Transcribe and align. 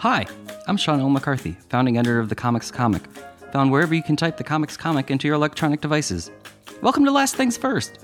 Hi, 0.00 0.24
I'm 0.66 0.78
Sean 0.78 0.98
L. 0.98 1.10
McCarthy, 1.10 1.58
founding 1.68 1.98
editor 1.98 2.20
of 2.20 2.30
The 2.30 2.34
Comics 2.34 2.70
Comic, 2.70 3.02
found 3.52 3.70
wherever 3.70 3.94
you 3.94 4.02
can 4.02 4.16
type 4.16 4.38
The 4.38 4.44
Comics 4.44 4.74
Comic 4.74 5.10
into 5.10 5.28
your 5.28 5.34
electronic 5.34 5.82
devices. 5.82 6.30
Welcome 6.80 7.04
to 7.04 7.10
Last 7.10 7.36
Things 7.36 7.58
First, 7.58 7.98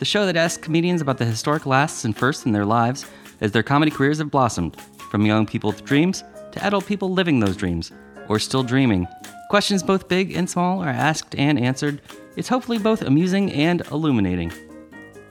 the 0.00 0.04
show 0.04 0.26
that 0.26 0.34
asks 0.34 0.60
comedians 0.60 1.00
about 1.00 1.18
the 1.18 1.24
historic 1.24 1.64
lasts 1.64 2.04
and 2.04 2.16
firsts 2.16 2.44
in 2.44 2.50
their 2.50 2.64
lives 2.64 3.06
as 3.40 3.52
their 3.52 3.62
comedy 3.62 3.92
careers 3.92 4.18
have 4.18 4.32
blossomed, 4.32 4.80
from 5.12 5.24
young 5.24 5.46
people 5.46 5.70
with 5.70 5.84
dreams 5.84 6.24
to 6.50 6.64
adult 6.64 6.86
people 6.86 7.12
living 7.12 7.38
those 7.38 7.56
dreams, 7.56 7.92
or 8.28 8.40
still 8.40 8.64
dreaming. 8.64 9.06
Questions 9.48 9.84
both 9.84 10.08
big 10.08 10.36
and 10.36 10.50
small 10.50 10.82
are 10.82 10.88
asked 10.88 11.36
and 11.36 11.56
answered. 11.56 12.00
It's 12.34 12.48
hopefully 12.48 12.78
both 12.78 13.02
amusing 13.02 13.52
and 13.52 13.82
illuminating. 13.92 14.52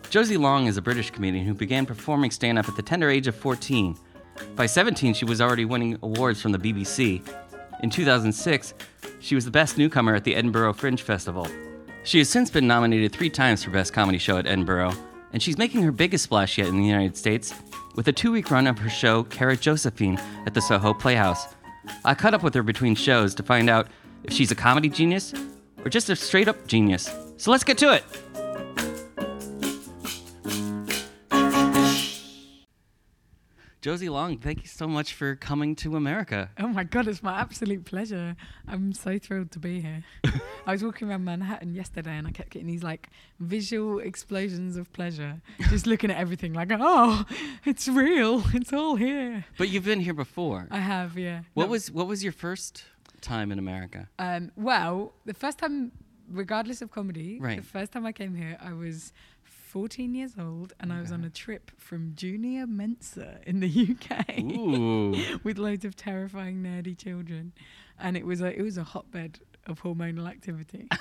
Josie 0.10 0.38
Long 0.38 0.68
is 0.68 0.78
a 0.78 0.82
British 0.82 1.12
comedian 1.12 1.46
who 1.46 1.54
began 1.54 1.86
performing 1.86 2.32
stand 2.32 2.58
up 2.58 2.70
at 2.70 2.78
the 2.78 2.82
tender 2.82 3.10
age 3.10 3.28
of 3.28 3.36
14. 3.36 3.98
By 4.56 4.66
17, 4.66 5.14
she 5.14 5.26
was 5.26 5.42
already 5.42 5.66
winning 5.66 5.98
awards 6.02 6.42
from 6.42 6.52
the 6.52 6.60
BBC. 6.60 7.22
In 7.84 7.90
2006, 7.90 8.74
she 9.20 9.36
was 9.36 9.46
the 9.46 9.52
best 9.52 9.78
newcomer 9.78 10.16
at 10.16 10.24
the 10.24 10.36
Edinburgh 10.36 10.74
Fringe 10.74 11.02
Festival. 11.02 11.48
She 12.04 12.20
has 12.20 12.30
since 12.30 12.50
been 12.50 12.68
nominated 12.68 13.12
three 13.12 13.30
times 13.30 13.64
for 13.64 13.72
Best 13.72 13.94
Comedy 13.94 14.18
Show 14.18 14.38
at 14.38 14.48
Edinburgh, 14.48 14.94
and 15.34 15.44
she's 15.44 15.58
making 15.58 15.84
her 15.84 15.92
biggest 15.92 16.24
splash 16.24 16.58
yet 16.58 16.68
in 16.68 16.78
the 16.78 16.86
United 16.86 17.18
States 17.18 17.54
with 17.96 18.08
a 18.08 18.14
two 18.14 18.32
week 18.32 18.50
run 18.50 18.68
of 18.68 18.80
her 18.80 18.90
show, 18.90 19.24
Cara 19.24 19.58
Josephine, 19.58 20.18
at 20.46 20.54
the 20.54 20.62
Soho 20.62 20.94
Playhouse. 20.94 21.56
I 22.06 22.16
caught 22.16 22.34
up 22.34 22.44
with 22.44 22.54
her 22.54 22.64
between 22.64 22.96
shows 22.96 23.36
to 23.36 23.44
find 23.44 23.70
out 23.70 23.88
if 24.24 24.34
she's 24.34 24.52
a 24.52 24.56
comedy 24.56 24.90
genius 24.90 25.34
or 25.84 25.90
just 25.90 26.10
a 26.10 26.16
straight 26.16 26.48
up 26.48 26.68
genius. 26.68 27.14
So 27.38 27.52
let's 27.52 27.64
get 27.64 27.78
to 27.80 27.94
it! 27.94 28.04
Josie 33.82 34.10
Long, 34.10 34.38
thank 34.40 34.62
you 34.62 34.68
so 34.68 34.88
much 34.88 35.14
for 35.14 35.36
coming 35.36 35.76
to 35.78 35.96
America. 35.96 36.50
Oh 36.60 36.68
my 36.68 36.84
god, 36.84 37.08
it's 37.08 37.22
my 37.22 37.40
absolute 37.40 37.86
pleasure. 37.86 38.36
I'm 38.68 38.92
so 38.92 39.20
thrilled 39.20 39.52
to 39.52 39.60
be 39.60 39.82
here. 39.82 40.04
I 40.66 40.72
was 40.72 40.84
walking 40.84 41.10
around 41.10 41.24
Manhattan 41.26 41.76
yesterday 41.76 42.18
and 42.18 42.26
I 42.28 42.32
kept 42.32 42.50
getting 42.50 42.68
these 42.68 42.82
like 42.84 43.10
visual 43.40 44.00
explosions 44.00 44.78
of 44.78 44.92
pleasure. 44.94 45.42
Just 45.70 45.86
looking 45.92 46.10
at 46.10 46.18
everything 46.18 46.54
like, 46.54 46.70
oh, 46.72 47.24
it's 47.66 47.88
real. 47.88 48.44
It's 48.54 48.74
all 48.74 48.96
here. 48.96 49.46
But 49.60 49.70
you've 49.70 49.86
been 49.86 50.00
here 50.02 50.16
before. 50.16 50.68
I 50.72 50.80
have, 50.80 51.18
yeah. 51.18 51.42
What 51.54 51.66
No, 51.66 51.72
was 51.72 51.92
what 51.92 52.08
was 52.08 52.24
your 52.24 52.34
first 52.34 52.84
time 53.22 53.52
in 53.52 53.60
America? 53.60 54.10
um 54.18 54.52
well, 54.58 55.14
the 55.26 55.34
first 55.36 55.60
time 55.60 55.92
regardless 56.30 56.82
of 56.82 56.92
comedy, 56.92 57.38
Right. 57.40 57.58
the 57.58 57.64
first 57.64 57.92
time 57.94 58.06
I 58.08 58.12
came 58.12 58.34
here 58.36 58.58
I 58.60 58.74
was 58.74 59.14
14 59.68 60.16
years 60.16 60.34
old 60.40 60.74
and 60.80 60.94
I 60.94 61.02
was 61.02 61.12
on 61.12 61.26
a 61.26 61.30
trip 61.30 61.72
from 61.78 62.14
Junior 62.16 62.66
Mensa 62.66 63.40
in 63.46 63.60
the 63.60 63.68
UK. 63.68 65.40
With 65.44 65.58
loads 65.58 65.84
of 65.84 65.96
terrifying 65.96 66.64
nerdy 66.64 66.98
children. 66.98 67.52
And 68.00 68.16
it 68.16 68.26
was 68.26 68.42
a 68.42 68.58
it 68.58 68.62
was 68.62 68.78
a 68.78 68.84
hotbed 68.84 69.40
of 69.66 69.82
hormonal 69.82 70.28
activity. 70.28 70.88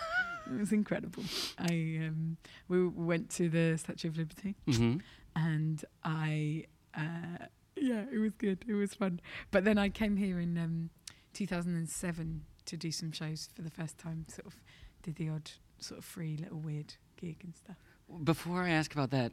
It 0.49 0.61
was 0.61 0.71
incredible. 0.71 1.25
I 1.59 1.99
um 2.07 2.37
we 2.69 2.87
went 2.87 3.31
to 3.31 3.49
the 3.49 3.77
statue 3.79 4.09
of 4.09 4.17
liberty. 4.17 4.55
Hmm 4.71 4.97
and 5.35 5.85
i 6.03 6.65
uh 6.97 7.47
yeah 7.77 8.05
it 8.13 8.19
was 8.19 8.33
good. 8.39 8.65
It 8.69 8.75
was 8.75 8.95
fun. 8.95 9.21
But 9.51 9.65
then 9.65 9.77
i 9.77 9.89
came 9.89 10.17
here 10.17 10.39
in 10.39 10.57
um 10.57 10.91
2007 11.35 12.43
to 12.67 12.77
do 12.77 12.91
some 12.93 13.11
shows 13.13 13.49
for 13.55 13.63
the 13.63 13.71
first 13.71 13.99
time 13.99 14.25
sort 14.29 14.47
of 14.47 14.55
did 15.03 15.17
the 15.17 15.29
odd 15.29 15.51
sort 15.79 15.99
of 15.99 16.05
free 16.05 16.37
little 16.37 16.59
weird 16.61 16.95
gig 17.17 17.39
and 17.45 17.55
stuff 17.55 17.77
Before 18.23 18.63
I 18.63 18.71
ask 18.71 18.93
about 18.93 19.11
that, 19.11 19.33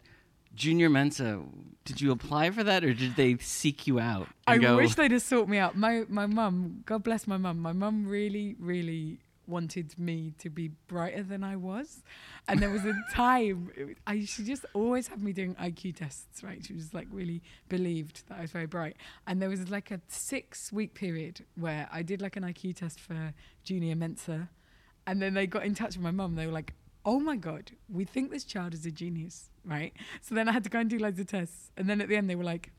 Junior 0.55 0.89
Mensa, 0.89 1.41
did 1.83 1.99
you 1.99 2.11
apply 2.11 2.51
for 2.51 2.63
that 2.63 2.83
or 2.83 2.93
did 2.93 3.15
they 3.15 3.37
seek 3.37 3.87
you 3.87 3.99
out? 3.99 4.27
I 4.45 4.57
go, 4.57 4.77
wish 4.77 4.95
they'd 4.95 5.11
have 5.11 5.21
sought 5.21 5.49
me 5.49 5.57
out. 5.57 5.75
My 5.75 6.05
my 6.09 6.27
mum, 6.27 6.83
God 6.85 7.03
bless 7.03 7.25
my 7.27 7.37
mum. 7.37 7.59
My 7.59 7.73
mum 7.73 8.07
really, 8.07 8.55
really 8.59 9.19
wanted 9.47 9.97
me 9.99 10.33
to 10.39 10.49
be 10.49 10.69
brighter 10.87 11.23
than 11.23 11.43
I 11.43 11.55
was, 11.55 12.03
and 12.47 12.59
there 12.59 12.69
was 12.69 12.85
a 12.85 12.93
time 13.13 13.95
I 14.05 14.25
she 14.25 14.43
just 14.43 14.65
always 14.73 15.07
had 15.07 15.21
me 15.21 15.33
doing 15.33 15.55
IQ 15.55 15.95
tests. 15.95 16.43
Right, 16.43 16.63
she 16.63 16.73
was 16.73 16.93
like 16.93 17.07
really 17.11 17.41
believed 17.69 18.27
that 18.27 18.37
I 18.37 18.41
was 18.41 18.51
very 18.51 18.67
bright, 18.67 18.95
and 19.25 19.41
there 19.41 19.49
was 19.49 19.69
like 19.69 19.89
a 19.89 20.01
six 20.07 20.71
week 20.71 20.93
period 20.93 21.45
where 21.55 21.89
I 21.91 22.03
did 22.03 22.21
like 22.21 22.35
an 22.35 22.43
IQ 22.43 22.75
test 22.75 22.99
for 22.99 23.33
junior 23.63 23.95
Mensa, 23.95 24.49
and 25.07 25.19
then 25.19 25.33
they 25.33 25.47
got 25.47 25.65
in 25.65 25.73
touch 25.73 25.95
with 25.95 26.03
my 26.03 26.11
mum. 26.11 26.35
They 26.35 26.45
were 26.45 26.53
like. 26.53 26.73
Oh 27.05 27.19
my 27.19 27.35
God, 27.35 27.71
we 27.89 28.05
think 28.05 28.31
this 28.31 28.43
child 28.45 28.73
is 28.73 28.85
a 28.85 28.91
genius, 28.91 29.49
right? 29.65 29.93
So 30.21 30.35
then 30.35 30.47
I 30.47 30.51
had 30.53 30.63
to 30.63 30.69
go 30.69 30.79
and 30.79 30.89
do 30.89 30.97
loads 30.99 31.19
of 31.19 31.27
tests. 31.27 31.71
And 31.75 31.89
then 31.89 31.99
at 32.01 32.07
the 32.07 32.15
end, 32.15 32.29
they 32.29 32.35
were 32.35 32.43
like, 32.45 32.71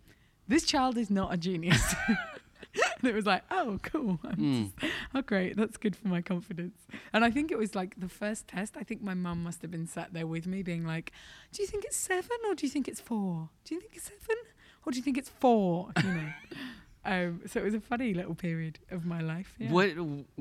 this 0.49 0.65
child 0.65 0.97
is 0.97 1.11
not 1.11 1.33
a 1.33 1.37
genius. 1.37 1.95
and 2.09 3.05
it 3.09 3.15
was 3.15 3.27
like, 3.27 3.43
oh, 3.51 3.79
cool. 3.83 4.19
Mm. 4.35 4.73
just- 4.81 4.93
oh, 5.15 5.23
great. 5.23 5.57
That's 5.57 5.77
good 5.77 5.95
for 5.95 6.09
my 6.09 6.23
confidence. 6.23 6.79
And 7.13 7.25
I 7.25 7.31
think 7.31 7.51
it 7.53 7.59
was 7.59 7.75
like 7.75 7.95
the 8.01 8.09
first 8.09 8.49
test. 8.49 8.77
I 8.79 8.83
think 8.83 9.03
my 9.03 9.15
mum 9.15 9.43
must 9.43 9.61
have 9.63 9.71
been 9.71 9.87
sat 9.87 10.13
there 10.15 10.27
with 10.27 10.47
me 10.47 10.63
being 10.63 10.85
like, 10.87 11.13
do 11.53 11.63
you 11.63 11.69
think 11.69 11.85
it's 11.85 11.97
seven 11.97 12.37
or 12.49 12.55
do 12.55 12.67
you 12.67 12.71
think 12.71 12.89
it's 12.89 13.01
four? 13.01 13.51
Do 13.65 13.75
you 13.75 13.81
think 13.81 13.93
it's 13.95 14.07
seven 14.07 14.37
or 14.87 14.93
do 14.93 14.97
you 14.99 15.03
think 15.05 15.19
it's 15.19 15.29
four? 15.31 15.91
You 16.03 16.11
know? 16.11 16.29
um, 17.05 17.43
so 17.47 17.61
it 17.61 17.65
was 17.65 17.75
a 17.75 17.81
funny 17.81 18.15
little 18.15 18.35
period 18.35 18.79
of 18.91 19.05
my 19.05 19.21
life. 19.21 19.55
Yeah. 19.59 19.71
What 19.71 19.91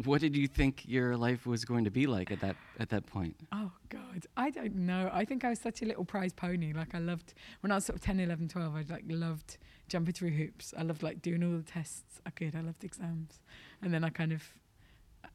what 0.06 0.22
did 0.22 0.35
you 0.35 0.47
think 0.47 0.84
your 0.88 1.18
life 1.18 1.46
was 1.46 1.66
going 1.66 1.84
to 1.85 1.91
be 1.91 2.07
like 2.07 2.31
at 2.31 2.40
that 2.41 2.56
at 2.79 2.90
that 2.90 3.06
point? 3.06 3.35
Oh 3.51 3.72
God, 3.90 4.25
I 4.38 4.50
don't 4.50 4.75
know. 4.75 5.09
I 5.13 5.25
think 5.25 5.44
I 5.44 5.50
was 5.50 5.59
such 5.59 5.81
a 5.81 5.85
little 5.85 6.06
prize 6.06 6.34
pony. 6.34 6.73
Like 6.73 6.96
I 6.96 7.00
loved 7.00 7.34
when 7.62 7.72
I 7.72 7.75
was 7.75 7.85
sort 7.85 7.97
of 7.97 8.03
10, 8.06 8.19
11, 8.19 8.47
12, 8.47 8.75
I 8.75 8.84
like 8.94 9.03
loved 9.07 9.57
jumping 9.90 10.13
through 10.13 10.31
hoops. 10.31 10.73
I 10.78 10.84
loved 10.84 11.03
like 11.03 11.22
doing 11.22 11.44
all 11.44 11.57
the 11.57 11.63
tests 11.63 12.22
I 12.25 12.29
could. 12.29 12.56
I 12.56 12.62
loved 12.62 12.84
exams, 12.84 13.40
and 13.81 13.94
then 13.94 14.03
I 14.03 14.09
kind 14.09 14.31
of 14.31 14.44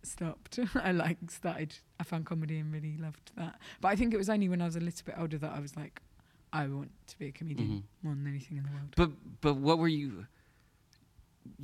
stopped. 0.02 0.58
I 0.74 0.92
like 0.92 1.18
started. 1.28 1.74
I 2.00 2.04
found 2.04 2.26
comedy 2.26 2.58
and 2.58 2.72
really 2.72 2.96
loved 2.96 3.32
that. 3.36 3.58
But 3.80 3.88
I 3.88 3.96
think 3.96 4.14
it 4.14 4.16
was 4.16 4.30
only 4.30 4.48
when 4.48 4.62
I 4.62 4.64
was 4.66 4.76
a 4.76 4.80
little 4.80 5.02
bit 5.04 5.16
older 5.18 5.38
that 5.38 5.52
I 5.52 5.60
was 5.60 5.76
like, 5.76 6.00
I 6.52 6.66
want 6.68 6.90
to 7.08 7.18
be 7.18 7.26
a 7.26 7.32
comedian 7.32 7.68
Mhm. 7.68 7.82
more 8.02 8.14
than 8.14 8.26
anything 8.26 8.56
in 8.58 8.64
the 8.64 8.70
world. 8.70 8.94
But 8.96 9.10
but 9.40 9.54
what 9.56 9.78
were 9.78 9.88
you 9.88 10.26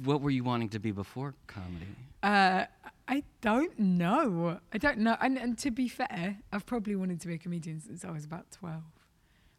what 0.05 0.21
were 0.21 0.31
you 0.31 0.45
wanting 0.45 0.69
to 0.71 0.79
be 0.79 0.91
before 0.93 1.35
comedy? 1.47 1.87
Uh, 2.23 2.65
I 3.07 3.23
don't 3.43 3.79
know. 3.79 4.59
I 4.73 4.79
don't 4.79 4.99
know. 4.99 5.17
And, 5.21 5.37
and 5.39 5.59
to 5.59 5.71
be 5.71 5.89
fair, 5.89 6.39
I've 6.53 6.65
probably 6.67 6.97
wanted 6.97 7.21
to 7.21 7.29
be 7.29 7.35
a 7.35 7.39
comedian 7.39 7.81
since 7.81 8.05
I 8.05 8.11
was 8.11 8.25
about 8.25 8.51
12, 8.53 8.83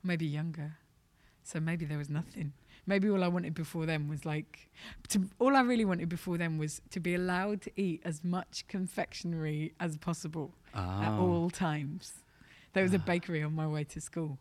maybe 0.03 0.25
younger. 0.25 0.78
So 1.44 1.59
maybe 1.59 1.85
there 1.85 1.97
was 2.00 2.09
nothing. 2.09 2.53
Maybe 2.88 3.09
all 3.09 3.24
I 3.24 3.28
wanted 3.28 3.53
before 3.53 3.85
then 3.85 4.08
was 4.08 4.25
like, 4.25 4.69
to, 5.09 5.28
all 5.40 5.56
I 5.56 5.62
really 5.62 5.85
wanted 5.85 6.09
before 6.09 6.38
then 6.38 6.58
was 6.58 6.81
to 6.91 7.00
be 7.00 7.14
allowed 7.16 7.62
to 7.62 7.72
eat 7.80 8.02
as 8.03 8.24
much 8.24 8.66
confectionery 8.68 9.74
as 9.80 9.97
possible 9.97 10.53
at 10.74 11.09
Oh. 11.12 11.19
all 11.31 11.50
times. 11.50 12.14
There 12.74 12.84
was 12.84 12.94
a 12.94 12.97
Ah. 13.00 13.06
bakery 13.06 13.41
on 13.44 13.53
my 13.56 13.68
way 13.68 13.84
to 13.85 14.02
school. 14.02 14.38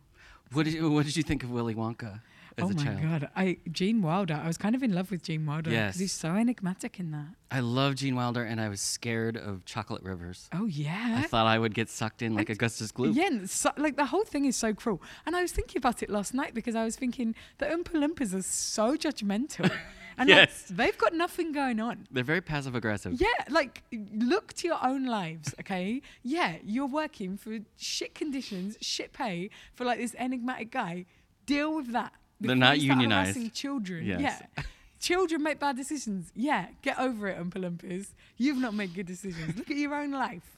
What 0.51 0.63
did 0.65 0.73
you, 0.73 0.91
what 0.91 1.05
did 1.05 1.15
you 1.15 1.23
think 1.23 1.43
of 1.43 1.49
Willy 1.51 1.73
Wonka 1.75 2.21
as 2.57 2.63
oh 2.63 2.69
a 2.69 2.73
my 2.73 3.01
god! 3.01 3.29
I 3.35 3.57
Gene 3.71 4.01
Wilder. 4.01 4.39
I 4.41 4.47
was 4.47 4.57
kind 4.57 4.75
of 4.75 4.83
in 4.83 4.93
love 4.93 5.11
with 5.11 5.23
Gene 5.23 5.45
Wilder 5.45 5.69
because 5.71 5.73
Yes. 5.95 5.99
he's 5.99 6.13
so 6.13 6.29
enigmatic 6.35 6.99
in 6.99 7.11
that. 7.11 7.27
I 7.51 7.59
love 7.59 7.95
Gene 7.95 8.15
Wilder 8.15 8.43
and 8.43 8.59
I 8.61 8.69
was 8.69 8.81
scared 8.81 9.35
of 9.37 9.65
chocolate 9.65 10.03
rivers. 10.03 10.49
Oh 10.53 10.65
yeah. 10.65 11.21
I 11.23 11.27
thought 11.27 11.47
I 11.47 11.59
would 11.59 11.73
get 11.73 11.89
sucked 11.89 12.21
in 12.21 12.33
like 12.33 12.49
I- 12.49 12.53
Augustus 12.53 12.91
Gloop. 12.91 13.15
Yeah, 13.15 13.45
so, 13.45 13.71
like 13.77 13.97
the 13.97 14.05
whole 14.05 14.23
thing 14.25 14.45
is 14.45 14.55
so 14.55 14.73
cruel. 14.73 15.01
And 15.25 15.35
I 15.35 15.41
was 15.41 15.51
thinking 15.51 15.79
about 15.79 16.01
it 16.03 16.09
last 16.09 16.33
night 16.33 16.53
because 16.53 16.75
I 16.75 16.83
was 16.85 16.95
thinking 16.95 17.35
the 17.57 17.65
Oompa 17.65 17.91
Loompas 17.93 18.33
are 18.33 18.41
so 18.41 18.95
judgmental. 18.95 19.71
And 20.17 20.29
like, 20.29 20.49
they've 20.69 20.97
got 20.97 21.13
nothing 21.13 21.51
going 21.51 21.81
on. 21.81 22.07
They're 22.09 22.23
very 22.23 22.39
passive 22.39 22.73
aggressive. 22.73 23.19
Yeah, 23.19 23.27
like 23.49 23.83
look 24.13 24.53
to 24.53 24.67
your 24.69 24.79
own 24.81 25.03
lives, 25.07 25.53
okay? 25.59 26.01
Yeah, 26.23 26.55
you're 26.63 26.87
working 26.87 27.35
for 27.35 27.59
shit 27.75 28.15
conditions, 28.15 28.77
shit 28.79 29.11
pay 29.11 29.49
for 29.73 29.83
like 29.83 29.99
this 29.99 30.15
enigmatic 30.17 30.71
guy. 30.71 31.05
Deal 31.45 31.75
with 31.75 31.91
that. 31.91 32.13
They're 32.41 32.55
not 32.55 32.79
unionized. 32.79 33.35
harassing 33.35 33.51
Children, 33.51 34.05
Yes. 34.05 34.41
yeah. 34.57 34.63
Children 34.99 35.43
make 35.43 35.59
bad 35.59 35.75
decisions. 35.75 36.31
Yeah, 36.35 36.67
get 36.81 36.97
over 36.99 37.27
it, 37.27 37.37
Oompa 37.37 37.55
Loompas. 37.61 38.07
You've 38.37 38.57
not 38.57 38.73
made 38.73 38.93
good 38.93 39.05
decisions. 39.05 39.55
Look 39.57 39.69
at 39.69 39.77
your 39.77 39.93
own 39.93 40.11
life. 40.11 40.57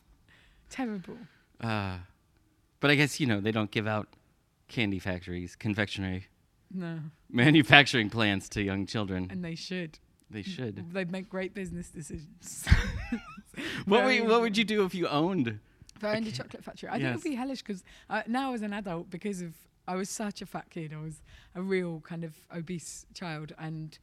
Terrible. 0.70 1.18
Uh, 1.60 1.98
but 2.80 2.92
I 2.92 2.96
guess, 2.96 3.20
you 3.20 3.28
know, 3.28 3.42
they 3.42 3.52
don't 3.52 3.72
give 3.72 3.88
out 3.88 4.08
candy 4.68 5.00
factories, 5.00 5.56
confectionery, 5.56 6.28
No, 6.74 7.00
manufacturing 7.30 8.10
plants 8.10 8.48
to 8.50 8.62
young 8.62 8.86
children. 8.86 9.28
and 9.30 9.44
they 9.44 9.56
should. 9.56 10.00
They 10.30 10.44
should. 10.44 10.94
They 10.94 11.06
make 11.06 11.30
great 11.30 11.54
business 11.54 11.90
decisions. 11.90 12.66
What, 13.86 14.06
would, 14.06 14.28
what 14.28 14.42
would 14.42 14.56
you 14.58 14.64
do 14.64 14.84
if 14.86 14.94
you 14.94 15.08
owned? 15.08 15.60
If 15.96 16.04
I 16.04 16.16
owned 16.16 16.28
a 16.28 16.32
chocolate 16.32 16.64
factory, 16.64 16.90
I 16.90 17.00
think 17.00 17.06
it 17.10 17.14
would 17.16 17.24
be 17.24 17.34
hellish 17.36 17.64
because 17.64 17.84
uh, 18.10 18.22
now 18.28 18.54
as 18.54 18.62
an 18.62 18.72
adult, 18.72 19.10
because 19.10 19.42
of 19.42 19.54
I 19.88 19.96
was 19.96 20.10
such 20.10 20.42
a 20.42 20.46
fat 20.46 20.70
kid, 20.70 20.94
I 20.94 21.02
was 21.02 21.22
a 21.56 21.62
real 21.62 22.02
kind 22.02 22.24
of 22.24 22.36
obese 22.56 23.06
child, 23.14 23.54
and 23.58 23.98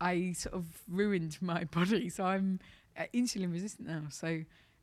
I 0.00 0.32
sort 0.32 0.54
of 0.54 0.64
ruined 0.88 1.36
my 1.42 1.64
body. 1.64 2.08
So 2.08 2.24
I'm 2.24 2.60
uh, 2.96 3.04
insulin 3.14 3.52
resistant 3.52 3.88
now. 3.88 4.04
So 4.10 4.42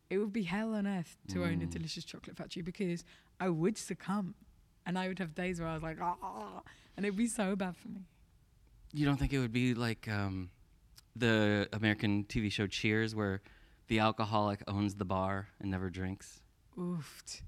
it 0.09 0.17
would 0.19 0.31
be 0.33 0.43
hell 0.43 0.75
on 0.75 0.85
earth 0.85 1.17
to 1.29 1.43
own 1.43 1.61
a 1.61 1.65
Mm. 1.65 1.71
delicious 1.71 2.05
chocolate 2.05 2.37
factory 2.37 2.61
because 2.61 3.03
I 3.39 3.49
would 3.49 3.77
succumb, 3.77 4.35
and 4.85 4.97
I 4.99 5.07
would 5.07 5.19
have 5.19 5.33
days 5.33 5.59
where 5.59 5.67
I 5.69 5.73
was 5.73 5.83
like, 5.83 5.97
ah, 6.01 6.61
and 6.95 7.05
it'd 7.05 7.17
be 7.17 7.27
so 7.27 7.55
bad 7.55 7.75
for 7.75 7.87
me. 7.89 8.01
You 8.93 9.05
don't 9.05 9.17
think 9.17 9.33
it 9.33 9.39
would 9.39 9.51
be 9.51 9.73
like 9.73 10.07
um, 10.07 10.51
the 11.15 11.67
American 11.73 12.23
TV 12.25 12.51
show 12.51 12.67
Cheers, 12.67 13.15
where 13.15 13.41
the 13.87 13.99
alcoholic 13.99 14.61
owns 14.67 14.95
the 14.95 15.05
bar 15.05 15.47
and 15.59 15.71
never 15.71 15.89
drinks. 15.89 16.41
Oofed. 16.77 17.41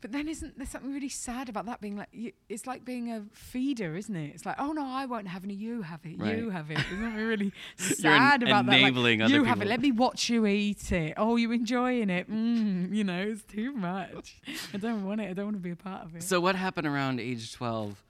But 0.00 0.12
then 0.12 0.28
isn't 0.28 0.56
there 0.56 0.66
something 0.66 0.92
really 0.94 1.08
sad 1.08 1.48
about 1.48 1.66
that 1.66 1.80
being 1.80 1.96
like 1.96 2.08
you, 2.12 2.30
it's 2.48 2.68
like 2.68 2.84
being 2.84 3.10
a 3.10 3.24
feeder, 3.32 3.96
isn't 3.96 4.14
it? 4.14 4.32
It's 4.34 4.46
like, 4.46 4.54
oh 4.58 4.70
no, 4.72 4.86
I 4.86 5.06
won't 5.06 5.26
have 5.26 5.42
any. 5.42 5.54
You 5.54 5.82
have 5.82 6.00
it. 6.04 6.20
Right. 6.20 6.38
You 6.38 6.50
have 6.50 6.70
it. 6.70 6.78
Isn't 6.78 7.18
it 7.18 7.20
really 7.24 7.52
You're 7.78 8.12
en- 8.12 8.18
sad 8.20 8.42
about 8.44 8.66
that? 8.66 8.72
Like, 8.72 8.80
enabling 8.82 9.28
you 9.28 9.42
have 9.42 9.60
it. 9.60 9.66
Let 9.66 9.80
me 9.80 9.90
watch 9.90 10.30
you 10.30 10.46
eat 10.46 10.92
it. 10.92 11.14
Oh, 11.16 11.34
you 11.34 11.50
enjoying 11.50 12.10
it? 12.10 12.30
Mm, 12.30 12.94
you 12.94 13.02
know, 13.02 13.22
it's 13.22 13.42
too 13.42 13.72
much. 13.72 14.36
I 14.72 14.76
don't 14.76 15.04
want 15.04 15.20
it. 15.20 15.30
I 15.30 15.32
don't 15.32 15.46
want 15.46 15.56
to 15.56 15.62
be 15.62 15.72
a 15.72 15.76
part 15.76 16.04
of 16.04 16.14
it. 16.14 16.22
So 16.22 16.40
what 16.40 16.54
happened 16.54 16.86
around 16.86 17.18
age 17.18 17.52
twelve 17.52 18.04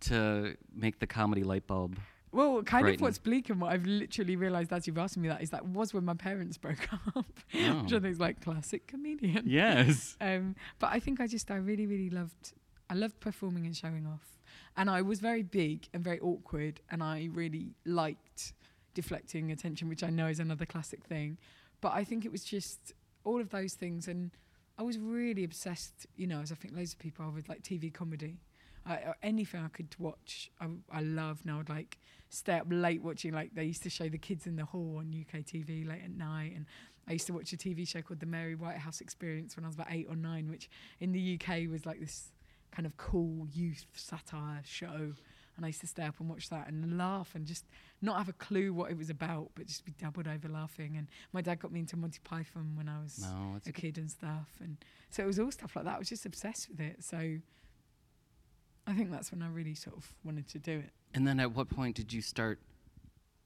to 0.00 0.56
make 0.74 0.98
the 0.98 1.06
comedy 1.06 1.44
light 1.44 1.66
bulb? 1.66 1.98
Well, 2.34 2.62
kind 2.62 2.82
Brighton. 2.82 2.94
of 2.96 3.00
what's 3.02 3.18
bleak 3.18 3.48
and 3.50 3.60
what 3.60 3.72
I've 3.72 3.86
literally 3.86 4.36
realised 4.36 4.72
as 4.72 4.86
you've 4.86 4.98
asked 4.98 5.16
me 5.16 5.28
that 5.28 5.40
is 5.42 5.50
that 5.50 5.64
was 5.66 5.94
when 5.94 6.04
my 6.04 6.14
parents 6.14 6.58
broke 6.66 6.92
up, 6.92 7.26
which 7.52 7.62
I 7.62 7.70
Oh. 7.80 7.86
think 7.88 8.04
is 8.06 8.20
like 8.20 8.40
classic 8.42 8.86
comedian. 8.86 9.44
Yes. 9.46 10.16
Um, 10.20 10.56
but 10.78 10.90
I 10.92 10.98
think 11.00 11.20
I 11.20 11.26
just 11.26 11.50
I 11.50 11.56
really 11.56 11.86
really 11.86 12.10
loved 12.10 12.52
I 12.90 12.94
loved 12.94 13.18
performing 13.20 13.64
and 13.66 13.74
showing 13.76 14.06
off, 14.06 14.38
and 14.76 14.90
I 14.90 15.00
was 15.02 15.18
very 15.20 15.42
big 15.42 15.88
and 15.94 16.04
very 16.04 16.20
awkward, 16.20 16.80
and 16.90 17.02
I 17.02 17.28
really 17.32 17.74
liked 17.86 18.52
deflecting 18.94 19.50
attention, 19.50 19.88
which 19.88 20.02
I 20.02 20.10
know 20.10 20.26
is 20.26 20.38
another 20.40 20.66
classic 20.66 21.02
thing. 21.04 21.38
But 21.80 21.92
I 21.94 22.04
think 22.04 22.24
it 22.24 22.32
was 22.32 22.44
just 22.44 22.92
all 23.24 23.40
of 23.40 23.48
those 23.50 23.72
things, 23.74 24.06
and 24.06 24.30
I 24.78 24.82
was 24.82 24.98
really 24.98 25.44
obsessed, 25.44 26.06
you 26.16 26.26
know, 26.26 26.40
as 26.40 26.52
I 26.52 26.56
think 26.56 26.74
loads 26.76 26.92
of 26.92 26.98
people 26.98 27.24
are 27.24 27.30
with 27.30 27.48
like 27.48 27.62
TV 27.62 27.92
comedy. 27.92 28.38
I, 28.86 28.94
or 28.96 29.16
anything 29.22 29.62
I 29.64 29.68
could 29.68 29.94
watch, 29.98 30.50
I, 30.60 30.66
I 30.92 31.00
loved. 31.00 31.44
And 31.44 31.54
I 31.54 31.56
would 31.56 31.68
like 31.68 31.98
stay 32.28 32.58
up 32.58 32.66
late 32.68 33.02
watching. 33.02 33.32
Like 33.32 33.54
they 33.54 33.64
used 33.64 33.82
to 33.84 33.90
show 33.90 34.08
the 34.08 34.18
kids 34.18 34.46
in 34.46 34.56
the 34.56 34.64
hall 34.64 34.96
on 34.98 35.14
UK 35.14 35.40
TV 35.42 35.86
late 35.86 36.02
at 36.04 36.10
night, 36.10 36.52
and 36.54 36.66
I 37.08 37.12
used 37.12 37.26
to 37.26 37.32
watch 37.32 37.52
a 37.52 37.56
TV 37.56 37.86
show 37.86 38.02
called 38.02 38.20
The 38.20 38.26
Mary 38.26 38.54
Whitehouse 38.54 39.00
Experience 39.00 39.56
when 39.56 39.64
I 39.64 39.68
was 39.68 39.74
about 39.74 39.88
eight 39.90 40.06
or 40.08 40.16
nine, 40.16 40.50
which 40.50 40.68
in 41.00 41.12
the 41.12 41.38
UK 41.40 41.70
was 41.70 41.84
like 41.86 42.00
this 42.00 42.32
kind 42.72 42.86
of 42.86 42.96
cool 42.96 43.46
youth 43.52 43.84
satire 43.94 44.62
show. 44.64 45.12
And 45.56 45.64
I 45.64 45.68
used 45.68 45.82
to 45.82 45.86
stay 45.86 46.02
up 46.02 46.18
and 46.18 46.28
watch 46.28 46.48
that 46.48 46.66
and 46.66 46.98
laugh 46.98 47.36
and 47.36 47.46
just 47.46 47.64
not 48.02 48.18
have 48.18 48.28
a 48.28 48.32
clue 48.32 48.72
what 48.74 48.90
it 48.90 48.98
was 48.98 49.08
about, 49.08 49.50
but 49.54 49.66
just 49.66 49.84
be 49.84 49.92
doubled 49.92 50.26
over 50.26 50.48
laughing. 50.48 50.96
And 50.96 51.06
my 51.32 51.42
dad 51.42 51.60
got 51.60 51.70
me 51.70 51.78
into 51.78 51.96
Monty 51.96 52.18
Python 52.24 52.72
when 52.74 52.88
I 52.88 53.00
was 53.00 53.20
No, 53.20 53.60
a 53.64 53.70
kid 53.70 53.96
and 53.96 54.10
stuff. 54.10 54.48
And 54.60 54.78
so 55.10 55.22
it 55.22 55.26
was 55.26 55.38
all 55.38 55.52
stuff 55.52 55.76
like 55.76 55.84
that. 55.84 55.94
I 55.94 55.98
was 55.98 56.08
just 56.08 56.26
obsessed 56.26 56.68
with 56.70 56.80
it. 56.80 57.04
So 57.04 57.36
I 58.86 58.92
think 58.92 59.10
that's 59.10 59.32
when 59.32 59.42
I 59.42 59.48
really 59.48 59.74
sort 59.74 59.96
of 59.96 60.06
wanted 60.24 60.48
to 60.48 60.58
do 60.58 60.78
it. 60.78 60.90
And 61.14 61.26
then 61.26 61.40
at 61.40 61.52
what 61.52 61.68
point 61.70 61.96
did 61.96 62.12
you 62.12 62.20
start 62.20 62.58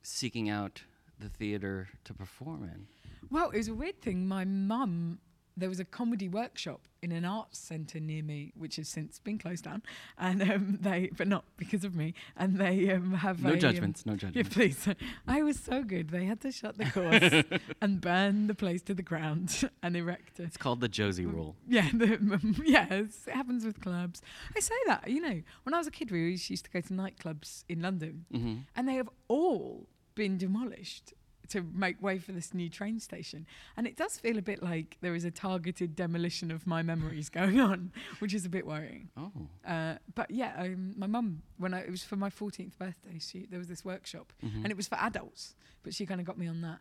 seeking 0.03 0.49
out 0.49 0.83
the 1.19 1.29
theater 1.29 1.89
to 2.05 2.15
perform 2.15 2.65
in? 2.65 2.87
Well, 3.31 3.51
it 3.51 3.57
was 3.57 3.69
a 3.69 3.75
weird 3.75 4.01
thing. 4.01 4.27
My 4.27 4.45
mum, 4.45 5.19
there 5.59 5.69
was 5.69 5.81
a 5.81 5.85
comedy 5.85 6.29
workshop 6.29 6.83
in 7.03 7.13
an 7.13 7.25
arts 7.25 7.59
centre 7.59 8.01
near 8.01 8.23
me, 8.23 8.53
which 8.57 8.77
has 8.77 8.89
since 8.89 9.19
been 9.21 9.39
closed 9.39 9.65
down, 9.65 9.83
and 10.19 10.43
um, 10.43 10.79
they, 10.81 11.11
but 11.17 11.29
not 11.29 11.45
because 11.57 11.85
of 11.85 11.95
me. 11.95 12.15
And 12.37 12.57
they 12.59 12.91
um, 12.91 13.13
have 13.15 13.43
No 13.43 13.51
a, 13.51 13.53
um, 13.55 13.59
judgments, 13.61 14.05
no 14.07 14.13
Yeah, 14.13 14.17
judgments. 14.19 14.55
please. 14.55 14.89
I 15.27 15.43
was 15.43 15.59
so 15.59 15.83
good. 15.85 16.11
They 16.11 16.25
had 16.25 16.41
to 16.43 16.51
shut 16.53 16.79
the 16.79 16.87
course 16.87 17.61
and 17.83 18.01
burn 18.01 18.47
the 18.49 18.55
place 18.55 18.83
to 18.83 18.95
the 18.95 19.03
ground 19.03 19.69
and 19.83 19.97
erect 19.97 20.41
it. 20.41 20.45
It's 20.45 20.57
called 20.57 20.81
the 20.81 20.89
Josie 20.89 21.25
Mm. 21.25 21.33
rule. 21.35 21.57
Yeah, 21.69 21.89
the, 21.93 22.19
yes, 22.65 23.25
it 23.27 23.35
happens 23.35 23.65
with 23.65 23.81
clubs. 23.81 24.23
I 24.57 24.61
say 24.61 24.75
that, 24.87 25.09
you 25.09 25.21
know, 25.21 25.43
when 25.65 25.75
I 25.75 25.79
was 25.79 25.87
a 25.87 25.91
kid, 25.93 26.11
we 26.11 26.31
used 26.31 26.65
to 26.65 26.71
go 26.71 26.81
to 26.81 26.93
nightclubs 26.93 27.65
in 27.69 27.83
London, 27.83 28.25
hmm 28.33 28.57
and 28.75 28.89
they 28.89 28.95
have 28.95 29.09
all 29.29 29.87
been 30.15 30.37
demolished 30.39 31.13
to 31.49 31.63
make 31.75 32.01
way 32.03 32.19
for 32.19 32.33
this 32.33 32.53
new 32.53 32.69
train 32.69 33.01
station. 33.01 33.47
And 33.77 33.87
it 33.87 33.97
does 33.97 34.19
feel 34.19 34.37
a 34.39 34.43
bit 34.43 34.63
like 34.63 34.99
there 35.01 35.15
is 35.15 35.25
a 35.25 35.31
targeted 35.31 35.97
demolition 35.97 36.51
of 36.51 36.67
my 36.67 36.83
memories 36.83 37.29
going 37.41 37.59
on, 37.61 37.93
which 38.19 38.35
is 38.35 38.45
a 38.45 38.49
bit 38.49 38.67
worrying. 38.67 39.09
Oh. 39.17 39.33
Uh, 39.67 39.97
but 40.15 40.31
yeah, 40.31 40.55
um, 40.59 40.95
my 40.97 41.07
mum, 41.07 41.43
when 41.57 41.73
I, 41.75 41.81
it 41.81 41.91
was 41.91 42.03
for 42.05 42.17
my 42.17 42.31
14th 42.31 42.77
birthday, 42.79 43.19
she, 43.19 43.47
there 43.51 43.59
was 43.59 43.69
this 43.69 43.85
workshop, 43.85 44.33
Mhm. 44.45 44.63
and 44.65 44.67
it 44.71 44.77
was 44.77 44.89
for 44.89 44.97
adults, 44.97 45.55
but 45.83 45.95
she 45.95 46.05
kind 46.07 46.21
of 46.21 46.27
got 46.27 46.39
me 46.39 46.47
on 46.47 46.61
that. 46.63 46.81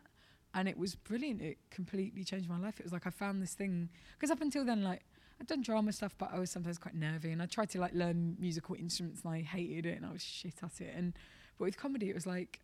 And 0.53 0.67
it 0.67 0.77
was 0.77 0.95
brilliant. 0.95 1.41
It 1.41 1.57
completely 1.69 2.23
changed 2.23 2.49
my 2.49 2.57
life. 2.57 2.79
It 2.79 2.83
was 2.83 2.93
like 2.93 3.05
I 3.05 3.09
found 3.11 3.41
this 3.41 3.53
thing, 3.53 3.89
because 4.13 4.31
up 4.31 4.41
until 4.41 4.65
then, 4.65 4.83
like, 4.83 5.03
I'd 5.39 5.45
done 5.47 5.61
drama 5.61 5.91
stuff, 5.93 6.15
but 6.17 6.31
I 6.33 6.39
was 6.39 6.49
sometimes 6.49 6.77
quite 6.79 6.95
nervy, 6.95 7.31
and 7.31 7.41
I 7.41 7.45
tried 7.45 7.69
to 7.71 7.79
like 7.79 7.93
learn 7.93 8.35
musical 8.39 8.75
instruments, 8.75 9.21
and 9.23 9.33
I 9.33 9.41
hated 9.41 9.85
it, 9.85 9.95
and 9.97 10.05
I 10.05 10.11
was 10.11 10.23
shit 10.23 10.55
at 10.63 10.81
it. 10.81 10.93
And 10.95 11.13
but 11.59 11.65
with 11.65 11.77
comedy, 11.77 12.09
it 12.09 12.15
was 12.15 12.25
like 12.25 12.59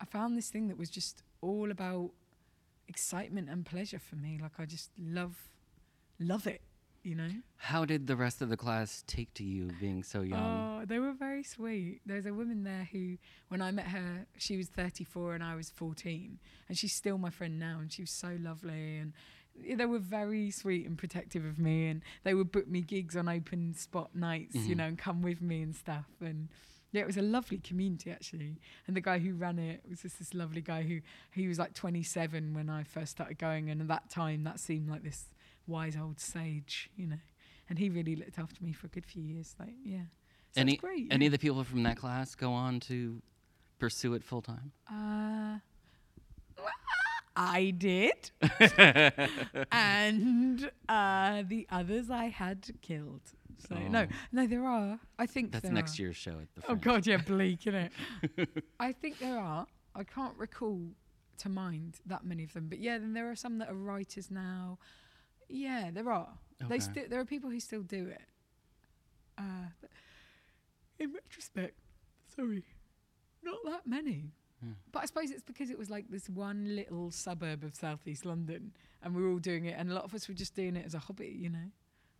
I 0.00 0.04
found 0.04 0.36
this 0.36 0.50
thing 0.50 0.68
that 0.68 0.76
was 0.76 0.90
just 0.90 1.22
all 1.40 1.70
about 1.70 2.10
excitement 2.88 3.48
and 3.48 3.64
pleasure 3.64 3.98
for 3.98 4.16
me. 4.16 4.38
Like 4.40 4.52
I 4.58 4.64
just 4.66 4.90
love, 4.98 5.36
love 6.18 6.46
it, 6.46 6.60
you 7.02 7.14
know. 7.14 7.30
How 7.56 7.84
did 7.84 8.06
the 8.06 8.16
rest 8.16 8.40
of 8.42 8.48
the 8.48 8.56
class 8.56 9.04
take 9.06 9.32
to 9.34 9.44
you 9.44 9.70
being 9.80 10.02
so 10.02 10.22
young? 10.22 10.80
Oh, 10.80 10.84
they 10.86 10.98
were 10.98 11.12
very 11.12 11.42
sweet. 11.42 12.00
There's 12.06 12.26
a 12.26 12.32
woman 12.34 12.64
there 12.64 12.88
who, 12.90 13.16
when 13.48 13.60
I 13.62 13.70
met 13.70 13.88
her, 13.88 14.26
she 14.38 14.56
was 14.56 14.68
34 14.68 15.34
and 15.34 15.44
I 15.44 15.54
was 15.54 15.70
14, 15.70 16.38
and 16.68 16.78
she's 16.78 16.94
still 16.94 17.18
my 17.18 17.30
friend 17.30 17.58
now, 17.58 17.78
and 17.80 17.92
she 17.92 18.02
was 18.02 18.10
so 18.10 18.36
lovely 18.40 18.96
and. 18.98 19.12
They 19.62 19.84
were 19.84 19.98
very 19.98 20.52
sweet 20.52 20.86
and 20.86 20.96
protective 20.96 21.44
of 21.44 21.58
me, 21.58 21.88
and 21.88 22.02
they 22.22 22.34
would 22.34 22.52
book 22.52 22.68
me 22.68 22.82
gigs 22.82 23.16
on 23.16 23.28
open 23.28 23.74
spot 23.74 24.14
nights, 24.14 24.54
you 24.54 24.74
Mhm. 24.74 24.78
know, 24.78 24.84
and 24.86 24.96
come 24.96 25.22
with 25.22 25.42
me 25.42 25.60
and 25.60 25.74
stuff. 25.74 26.06
And 26.20 26.48
yeah, 26.92 27.02
it 27.02 27.06
was 27.06 27.16
a 27.16 27.22
lovely 27.22 27.58
community 27.58 28.10
actually. 28.10 28.56
And 28.86 28.96
the 28.96 29.00
guy 29.00 29.18
who 29.18 29.34
ran 29.34 29.58
it 29.58 29.82
was 29.88 30.02
just 30.02 30.18
this 30.18 30.34
lovely 30.34 30.60
guy 30.60 30.82
who 30.82 31.00
he 31.32 31.46
was 31.46 31.58
like 31.58 31.74
27 31.74 32.54
when 32.54 32.68
I 32.68 32.82
first 32.82 33.12
started 33.12 33.38
going, 33.38 33.70
and 33.70 33.80
at 33.80 33.88
that 33.88 34.10
time 34.10 34.44
that 34.44 34.58
seemed 34.58 34.88
like 34.88 35.02
this 35.02 35.26
wise 35.66 35.96
old 35.96 36.20
sage, 36.20 36.90
you 36.96 37.06
know. 37.06 37.20
And 37.68 37.78
he 37.78 37.88
really 37.88 38.16
looked 38.16 38.38
after 38.38 38.64
me 38.64 38.72
for 38.72 38.88
a 38.88 38.90
good 38.90 39.06
few 39.06 39.22
years. 39.22 39.54
Like, 39.58 39.74
yeah, 39.84 40.02
so 40.52 40.60
any 40.60 40.76
great. 40.76 41.06
any 41.10 41.24
yeah. 41.24 41.28
of 41.28 41.32
the 41.32 41.38
people 41.38 41.62
from 41.62 41.84
that 41.84 41.96
class 41.96 42.34
go 42.34 42.52
on 42.52 42.80
to 42.80 43.22
pursue 43.78 44.14
it 44.14 44.24
full 44.24 44.42
time? 44.42 44.72
Uh, 44.90 45.58
I 47.36 47.70
did, 47.70 48.32
and 49.72 50.70
uh, 50.88 51.42
the 51.46 51.66
others 51.70 52.10
I 52.10 52.24
had 52.24 52.68
killed. 52.82 53.22
So 53.68 53.76
no, 53.76 54.02
Oh. 54.10 54.14
no, 54.32 54.46
there 54.46 54.64
are. 54.64 54.98
I 55.18 55.26
think 55.26 55.52
That's 55.52 55.64
next 55.68 55.98
are. 55.98 56.02
year's 56.02 56.16
show 56.16 56.32
at 56.40 56.54
the. 56.54 56.62
Oh. 56.70 56.74
God, 56.74 57.06
yeah, 57.06 57.18
bleak, 57.18 57.66
isn't 57.66 57.90
it? 58.38 58.48
I 58.80 58.92
think 58.92 59.18
there 59.18 59.38
are. 59.38 59.66
I 59.94 60.04
can't 60.04 60.36
recall 60.36 60.80
to 61.38 61.48
mind 61.48 61.98
that 62.06 62.24
many 62.24 62.44
of 62.44 62.52
them, 62.52 62.66
but 62.68 62.78
yeah, 62.78 62.98
then 62.98 63.12
there 63.14 63.30
are 63.30 63.36
some 63.36 63.58
that 63.58 63.68
are 63.70 63.74
writers 63.74 64.30
now. 64.30 64.78
Yeah, 65.48 65.90
there 65.92 66.10
are. 66.10 66.28
Okay. 66.62 66.68
They 66.68 66.78
still 66.80 67.04
there 67.08 67.20
are 67.20 67.24
people 67.24 67.50
who 67.50 67.60
still 67.60 67.82
do 67.82 68.06
it. 68.08 68.22
Uh, 69.38 69.68
but 69.80 69.90
in 70.98 71.12
retrospect, 71.12 71.78
sorry, 72.36 72.64
not 73.42 73.56
that 73.64 73.86
many. 73.86 74.32
Hmm. 74.62 74.72
But 74.92 75.02
I 75.02 75.06
suppose 75.06 75.30
it's 75.30 75.42
because 75.42 75.70
it 75.70 75.78
was 75.78 75.88
like 75.88 76.10
this 76.10 76.28
one 76.28 76.76
little 76.76 77.10
suburb 77.10 77.64
of 77.64 77.74
southeast 77.74 78.26
London, 78.26 78.72
and 79.02 79.14
we 79.14 79.22
were 79.22 79.30
all 79.30 79.38
doing 79.38 79.64
it, 79.64 79.74
and 79.78 79.90
a 79.90 79.94
lot 79.94 80.04
of 80.04 80.14
us 80.14 80.28
were 80.28 80.34
just 80.34 80.54
doing 80.54 80.76
it 80.76 80.84
as 80.84 80.92
a 80.94 80.98
hobby, 80.98 81.34
you 81.40 81.48
know. 81.48 81.70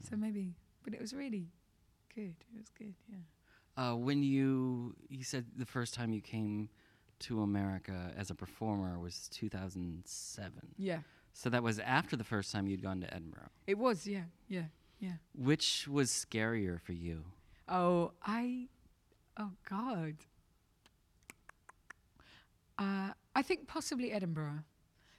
So 0.08 0.16
maybe, 0.16 0.54
but 0.84 0.94
it 0.94 1.00
was 1.00 1.12
really 1.14 1.48
good. 2.14 2.34
It 2.52 2.56
was 2.56 2.68
good, 2.78 2.94
yeah. 3.08 3.18
Uh, 3.76 3.94
when 3.96 4.22
you 4.22 4.94
you 5.08 5.24
said 5.24 5.46
the 5.56 5.64
first 5.66 5.94
time 5.94 6.12
you 6.12 6.20
came 6.20 6.68
to 7.20 7.42
America 7.42 8.12
as 8.16 8.30
a 8.30 8.34
performer 8.34 8.98
was 8.98 9.28
2007. 9.32 10.52
Yeah, 10.78 11.00
So 11.34 11.50
that 11.50 11.62
was 11.62 11.78
after 11.78 12.16
the 12.16 12.24
first 12.24 12.50
time 12.52 12.66
you'd 12.66 12.82
gone 12.82 13.00
to 13.02 13.12
Edinburgh. 13.14 13.50
it 13.66 13.76
was. 13.78 14.06
Yeah, 14.06 14.24
yeah, 14.48 14.64
yeah. 14.98 15.12
Which 15.34 15.86
was 15.86 16.10
scarier 16.10 16.80
for 16.80 16.92
you? 16.92 17.24
Oh, 17.68 18.12
I, 18.22 18.68
oh 19.38 19.50
God. 19.68 20.16
Uh, 22.78 23.10
I 23.34 23.42
think 23.42 23.66
possibly 23.66 24.10
Edinburgh, 24.12 24.60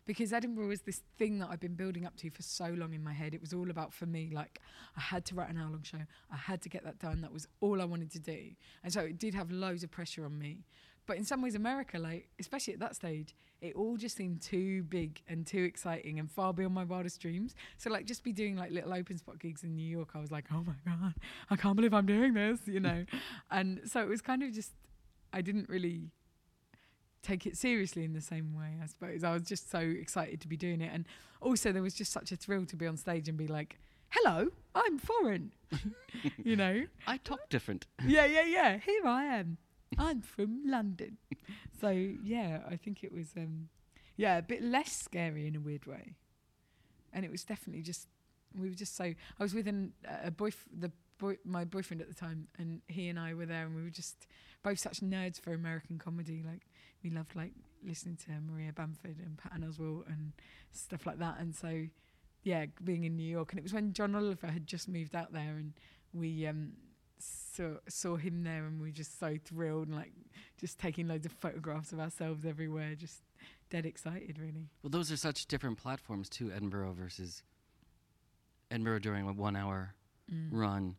because 0.06 0.34
Edinburgh 0.34 0.68
was 0.68 0.82
this 0.82 1.02
thing 1.18 1.40
that 1.40 1.50
I've 1.52 1.60
been 1.60 1.76
building 1.76 2.06
up 2.06 2.16
to 2.18 2.30
for 2.30 2.42
so 2.42 2.66
long 2.78 2.94
in 2.94 3.04
my 3.04 3.14
head. 3.14 3.34
It 3.34 3.42
was 3.42 3.54
all 3.54 3.70
about 3.70 3.94
for 3.94 4.06
me, 4.06 4.32
like 4.34 4.60
I 4.98 5.02
had 5.02 5.26
to 5.26 5.36
write 5.36 5.50
an 5.50 5.58
hour-long 5.58 5.84
show. 5.84 6.00
I 6.32 6.38
had 6.38 6.62
to 6.64 6.70
get 6.70 6.84
that 6.84 7.00
done. 7.00 7.22
That 7.22 7.32
was 7.32 7.48
all 7.60 7.82
I 7.82 7.86
wanted 7.86 8.12
to 8.12 8.20
do, 8.20 8.52
and 8.84 8.92
so 8.92 9.02
it 9.02 9.20
did 9.20 9.34
have 9.34 9.52
loads 9.52 9.84
of 9.84 9.92
pressure 9.92 10.26
on 10.26 10.38
me. 10.38 10.66
But 11.08 11.18
in 11.18 11.26
some 11.26 11.42
ways, 11.42 11.56
America, 11.56 11.98
like 11.98 12.30
especially 12.40 12.74
at 12.74 12.80
that 12.80 12.96
stage, 12.96 13.36
it 13.62 13.76
all 13.76 13.98
just 13.98 14.16
seemed 14.16 14.42
too 14.42 14.84
big 14.84 15.22
and 15.28 15.46
too 15.46 15.64
exciting 15.64 16.20
and 16.20 16.30
far 16.30 16.54
beyond 16.54 16.74
my 16.74 16.84
wildest 16.84 17.20
dreams. 17.20 17.56
So 17.78 17.90
like 17.90 18.06
just 18.06 18.24
be 18.24 18.32
doing 18.32 18.56
like 18.56 18.72
little 18.72 18.94
open 18.94 19.18
spot 19.18 19.40
gigs 19.40 19.64
in 19.64 19.76
New 19.76 19.86
York, 19.86 20.10
I 20.16 20.20
was 20.20 20.32
like, 20.32 20.46
oh 20.52 20.64
my 20.64 20.74
god, 20.86 21.14
I 21.50 21.56
can't 21.56 21.76
believe 21.76 21.94
I'm 21.94 22.06
doing 22.06 22.34
this, 22.34 22.62
you 22.66 22.80
know. 22.80 23.06
and 23.52 23.82
so 23.86 24.02
it 24.02 24.08
was 24.08 24.22
kind 24.22 24.44
of 24.44 24.52
just, 24.52 24.72
I 25.34 25.42
didn't 25.42 25.70
really 25.70 26.12
take 27.22 27.46
it 27.46 27.58
seriously 27.58 28.04
in 28.04 28.14
the 28.14 28.22
same 28.22 28.54
way, 28.54 28.78
I 28.82 28.88
suppose. 28.88 29.24
I 29.24 29.34
was 29.34 29.44
just 29.44 29.70
so 29.70 29.80
excited 29.80 30.42
to 30.42 30.48
be 30.48 30.58
doing 30.58 30.82
it, 30.82 30.92
and 30.94 31.06
also 31.42 31.72
there 31.72 31.82
was 31.82 31.94
just 31.94 32.12
such 32.12 32.32
a 32.32 32.36
thrill 32.36 32.66
to 32.66 32.76
be 32.76 32.88
on 32.88 32.98
stage 32.98 33.28
and 33.28 33.38
be 33.38 33.48
like, 33.48 33.78
hello, 34.10 34.48
I'm 34.76 34.98
foreign, 34.98 35.54
you 36.44 36.56
know. 36.56 36.84
I 37.08 37.18
talk 37.18 37.50
different. 37.50 37.86
Yeah, 38.06 38.26
yeah, 38.26 38.46
yeah. 38.46 38.78
Here 38.78 39.06
I 39.06 39.26
am. 39.26 39.58
I'm 39.98 40.22
from 40.22 40.62
London. 40.66 41.18
So 41.80 41.90
yeah, 41.90 42.62
I 42.70 42.76
think 42.76 43.04
it 43.04 43.12
was 43.14 43.34
um, 43.38 43.70
yeah 44.16 44.38
a 44.38 44.42
bit 44.42 44.62
less 44.64 44.92
scary 44.92 45.48
in 45.48 45.56
a 45.56 45.60
weird 45.60 45.86
way, 45.86 46.16
and 47.12 47.26
it 47.26 47.32
was 47.32 47.44
definitely 47.44 47.82
just 47.82 48.08
we 48.58 48.70
were 48.70 48.76
just 48.76 48.96
so 48.96 49.04
I 49.04 49.16
was 49.44 49.54
with 49.54 49.68
an, 49.68 49.94
a 50.24 50.32
boy 50.32 50.52
the 50.78 50.92
boy, 51.18 51.38
my 51.46 51.64
boyfriend 51.66 52.02
at 52.02 52.08
the 52.08 52.16
time, 52.16 52.48
and 52.58 52.82
he 52.88 53.08
and 53.08 53.20
I 53.20 53.34
were 53.34 53.46
there, 53.46 53.66
and 53.66 53.76
we 53.76 53.84
were 53.84 53.90
just 53.90 54.28
both 54.64 54.80
such 54.80 55.00
nerds 55.00 55.40
for 55.40 55.54
American 55.54 55.98
comedy. 55.98 56.44
Like 56.46 56.62
we 57.04 57.10
loved 57.10 57.36
like 57.36 57.54
listening 57.84 58.16
to 58.26 58.32
Maria 58.42 58.72
Bamford 58.74 59.18
and 59.20 59.38
Patton 59.38 59.64
Oswalt 59.64 60.08
and 60.08 60.34
stuff 60.72 61.06
like 61.06 61.20
that, 61.20 61.38
and 61.40 61.56
so 61.56 61.88
yeah, 62.44 62.66
being 62.84 63.04
in 63.04 63.16
New 63.16 63.30
York, 63.30 63.52
and 63.52 63.60
it 63.60 63.64
was 63.64 63.74
when 63.74 63.94
John 63.94 64.16
Oliver 64.16 64.48
had 64.48 64.66
just 64.66 64.88
moved 64.90 65.16
out 65.16 65.32
there, 65.32 65.58
and 65.58 65.74
we 66.14 66.48
um, 66.48 66.74
saw 67.20 67.76
saw 67.88 68.16
him 68.16 68.44
there, 68.44 68.66
and 68.66 68.80
we 68.82 68.88
were 68.88 68.94
just 68.94 69.20
so 69.20 69.38
thrilled, 69.44 69.88
and 69.88 69.96
like 69.96 70.12
just 70.60 70.80
taking 70.80 71.08
loads 71.08 71.26
of 71.26 71.32
photographs 71.34 71.92
of 71.92 72.00
ourselves 72.00 72.46
everywhere, 72.46 72.96
just 72.96 73.22
dead 73.70 73.86
excited, 73.86 74.38
really. 74.40 74.70
Well, 74.82 74.90
those 74.90 75.12
are 75.12 75.18
such 75.18 75.46
different 75.46 75.78
platforms 75.78 76.30
too. 76.30 76.52
Edinburgh 76.52 76.94
versus 76.94 77.44
Edinburgh 78.70 79.00
during 79.00 79.28
a 79.28 79.34
one-hour 79.34 79.96
Mm. 80.32 80.48
run 80.52 80.96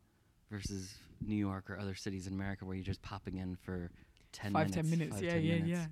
versus 0.51 0.93
New 1.25 1.35
York 1.35 1.67
or 1.69 1.79
other 1.79 1.95
cities 1.95 2.27
in 2.27 2.33
America 2.33 2.65
where 2.65 2.75
you're 2.75 2.83
just 2.85 3.01
popping 3.01 3.37
in 3.37 3.55
for 3.55 3.89
ten 4.33 4.51
Five 4.51 4.69
minutes. 4.69 4.75
ten 4.75 4.89
minutes, 4.89 5.15
five, 5.15 5.23
yeah, 5.23 5.31
10 5.31 5.43
yeah, 5.43 5.51
minutes. 5.53 5.69
yeah. 5.69 5.85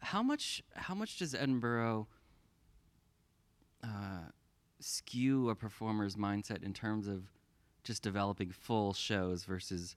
How 0.00 0.22
much? 0.22 0.62
How 0.74 0.94
much 0.94 1.18
does 1.18 1.34
Edinburgh 1.34 2.06
uh, 3.82 4.28
skew 4.80 5.48
a 5.50 5.54
performer's 5.54 6.16
mindset 6.16 6.62
in 6.62 6.72
terms 6.72 7.06
of 7.06 7.24
just 7.84 8.02
developing 8.02 8.50
full 8.50 8.92
shows 8.94 9.44
versus 9.44 9.96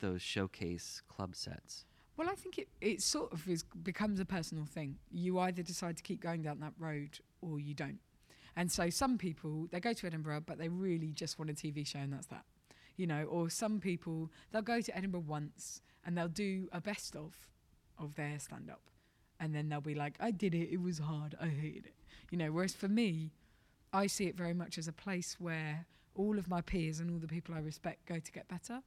those 0.00 0.22
showcase 0.22 1.02
club 1.08 1.34
sets? 1.36 1.84
Well, 2.16 2.28
I 2.30 2.34
think 2.34 2.58
it, 2.58 2.68
it 2.80 3.02
sort 3.02 3.32
of 3.32 3.48
is 3.48 3.64
becomes 3.82 4.20
a 4.20 4.24
personal 4.24 4.64
thing. 4.66 4.98
You 5.10 5.38
either 5.40 5.62
decide 5.62 5.96
to 5.96 6.02
keep 6.02 6.20
going 6.20 6.42
down 6.42 6.60
that 6.60 6.72
road 6.78 7.18
or 7.40 7.58
you 7.58 7.74
don't. 7.74 7.98
And 8.56 8.70
so 8.70 8.88
some 8.88 9.18
people 9.18 9.66
they 9.72 9.80
go 9.80 9.92
to 9.92 10.06
Edinburgh, 10.06 10.42
but 10.46 10.58
they 10.58 10.68
really 10.68 11.12
just 11.12 11.38
want 11.40 11.50
a 11.50 11.54
TV 11.54 11.84
show, 11.86 11.98
and 11.98 12.12
that's 12.12 12.26
that. 12.28 12.44
You 12.96 13.06
know, 13.06 13.24
or 13.24 13.50
some 13.50 13.80
people 13.80 14.30
they'll 14.50 14.62
go 14.62 14.80
to 14.80 14.96
Edinburgh 14.96 15.24
once 15.26 15.82
and 16.04 16.16
they'll 16.16 16.28
do 16.28 16.68
a 16.72 16.80
best 16.80 17.16
of 17.16 17.34
of 17.98 18.14
their 18.16 18.38
stand 18.38 18.70
up, 18.70 18.82
and 19.40 19.54
then 19.54 19.68
they'll 19.68 19.80
be 19.80 19.94
like, 19.94 20.16
"I 20.20 20.30
did 20.30 20.54
it. 20.54 20.72
It 20.72 20.80
was 20.80 20.98
hard. 20.98 21.34
I 21.40 21.48
hated 21.48 21.86
it." 21.86 21.94
You 22.30 22.38
know. 22.38 22.52
Whereas 22.52 22.74
for 22.74 22.88
me, 22.88 23.32
I 23.92 24.06
see 24.06 24.26
it 24.26 24.36
very 24.36 24.54
much 24.54 24.78
as 24.78 24.88
a 24.88 24.92
place 24.92 25.36
where 25.38 25.86
all 26.14 26.38
of 26.38 26.48
my 26.48 26.60
peers 26.60 27.00
and 27.00 27.10
all 27.10 27.18
the 27.18 27.28
people 27.28 27.54
I 27.54 27.58
respect 27.58 28.06
go 28.06 28.18
to 28.18 28.32
get 28.32 28.48
better 28.48 28.82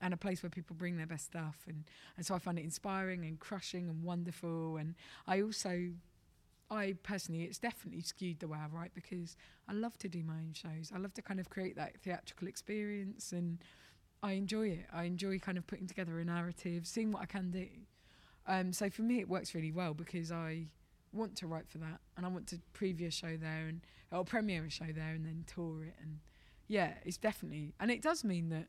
and 0.00 0.12
a 0.12 0.16
place 0.16 0.42
where 0.42 0.50
people 0.50 0.74
bring 0.76 0.96
their 0.96 1.06
best 1.06 1.26
stuff 1.26 1.64
and, 1.68 1.84
and 2.16 2.26
so 2.26 2.34
I 2.34 2.38
find 2.38 2.58
it 2.58 2.64
inspiring 2.64 3.24
and 3.24 3.38
crushing 3.38 3.88
and 3.88 4.02
wonderful 4.02 4.76
and 4.76 4.94
I 5.26 5.40
also 5.40 5.92
I 6.72 6.94
personally 7.02 7.42
it's 7.42 7.58
definitely 7.58 8.00
skewed 8.00 8.40
the 8.40 8.48
way 8.48 8.56
I 8.58 8.66
write 8.74 8.94
because 8.94 9.36
I 9.68 9.74
love 9.74 9.98
to 9.98 10.08
do 10.08 10.22
my 10.24 10.32
own 10.32 10.54
shows. 10.54 10.90
I 10.94 10.98
love 10.98 11.12
to 11.14 11.22
kind 11.22 11.38
of 11.38 11.50
create 11.50 11.76
that 11.76 12.00
theatrical 12.00 12.48
experience 12.48 13.32
and 13.32 13.58
I 14.22 14.32
enjoy 14.32 14.68
it. 14.68 14.86
I 14.90 15.04
enjoy 15.04 15.38
kind 15.38 15.58
of 15.58 15.66
putting 15.66 15.86
together 15.86 16.18
a 16.18 16.24
narrative, 16.24 16.86
seeing 16.86 17.12
what 17.12 17.22
I 17.22 17.26
can 17.26 17.50
do. 17.50 17.66
Um, 18.46 18.72
so 18.72 18.88
for 18.88 19.02
me 19.02 19.20
it 19.20 19.28
works 19.28 19.54
really 19.54 19.70
well 19.70 19.92
because 19.92 20.32
I 20.32 20.68
want 21.12 21.36
to 21.36 21.46
write 21.46 21.68
for 21.68 21.76
that 21.78 22.00
and 22.16 22.24
I 22.24 22.30
want 22.30 22.46
to 22.48 22.60
preview 22.74 23.08
a 23.08 23.10
show 23.10 23.36
there 23.36 23.66
and 23.68 23.82
or 24.10 24.24
premiere 24.24 24.64
a 24.64 24.70
show 24.70 24.86
there 24.94 25.12
and 25.14 25.26
then 25.26 25.44
tour 25.46 25.84
it 25.84 25.94
and 26.00 26.20
yeah, 26.68 26.94
it's 27.04 27.18
definitely 27.18 27.74
and 27.80 27.90
it 27.90 28.00
does 28.00 28.24
mean 28.24 28.48
that 28.48 28.68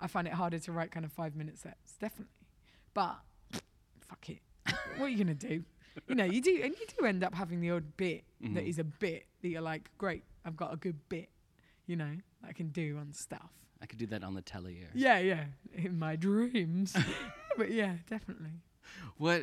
I 0.00 0.08
find 0.08 0.26
it 0.26 0.32
harder 0.34 0.58
to 0.58 0.72
write 0.72 0.90
kind 0.90 1.06
of 1.06 1.12
five 1.12 1.36
minute 1.36 1.56
sets, 1.56 1.92
definitely. 2.00 2.34
But 2.94 3.20
fuck 4.08 4.28
it. 4.28 4.40
what 4.96 5.06
are 5.06 5.08
you 5.08 5.18
gonna 5.18 5.34
do? 5.34 5.62
You 6.08 6.14
know, 6.14 6.24
you 6.24 6.40
do 6.40 6.60
and 6.62 6.74
you 6.78 6.86
do 6.98 7.04
end 7.06 7.22
up 7.24 7.34
having 7.34 7.60
the 7.60 7.70
odd 7.70 7.96
bit 7.96 8.24
that 8.40 8.64
Mhm. 8.64 8.68
is 8.68 8.78
a 8.78 8.84
bit 8.84 9.26
that 9.42 9.48
you're 9.48 9.60
like, 9.62 9.90
great, 9.98 10.24
I've 10.44 10.56
got 10.56 10.72
a 10.72 10.76
good 10.76 11.08
bit, 11.08 11.28
you 11.86 11.96
know, 11.96 12.16
I 12.42 12.52
can 12.52 12.68
do 12.68 12.98
on 12.98 13.12
stuff. 13.12 13.50
I 13.80 13.86
could 13.86 13.98
do 13.98 14.06
that 14.08 14.24
on 14.24 14.34
the 14.34 14.42
telly 14.42 14.74
here. 14.74 14.90
Yeah, 14.94 15.18
yeah. 15.18 15.46
In 15.74 15.98
my 15.98 16.16
dreams. 16.16 16.94
but 17.56 17.70
yeah, 17.70 17.96
definitely. 18.08 18.50
What 19.18 19.42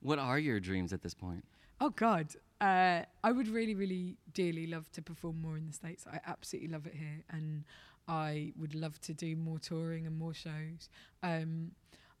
What 0.00 0.18
are 0.18 0.38
your 0.38 0.60
dreams 0.60 0.92
at 0.92 1.02
this 1.02 1.14
point? 1.14 1.44
Oh 1.80 1.90
God, 1.90 2.34
uh, 2.60 3.02
I 3.24 3.32
would 3.32 3.48
really, 3.48 3.74
really 3.74 4.16
dearly 4.32 4.66
love 4.66 4.90
to 4.92 5.02
perform 5.02 5.40
more 5.42 5.56
in 5.56 5.66
the 5.66 5.72
states. 5.72 6.06
I 6.06 6.20
absolutely 6.26 6.68
love 6.70 6.86
it 6.86 6.94
here, 6.94 7.24
and 7.28 7.64
I 8.08 8.52
would 8.56 8.74
love 8.74 9.00
to 9.02 9.14
do 9.14 9.36
more 9.36 9.58
touring 9.58 10.06
and 10.06 10.16
more 10.18 10.34
shows. 10.34 10.88
Um, 11.22 11.72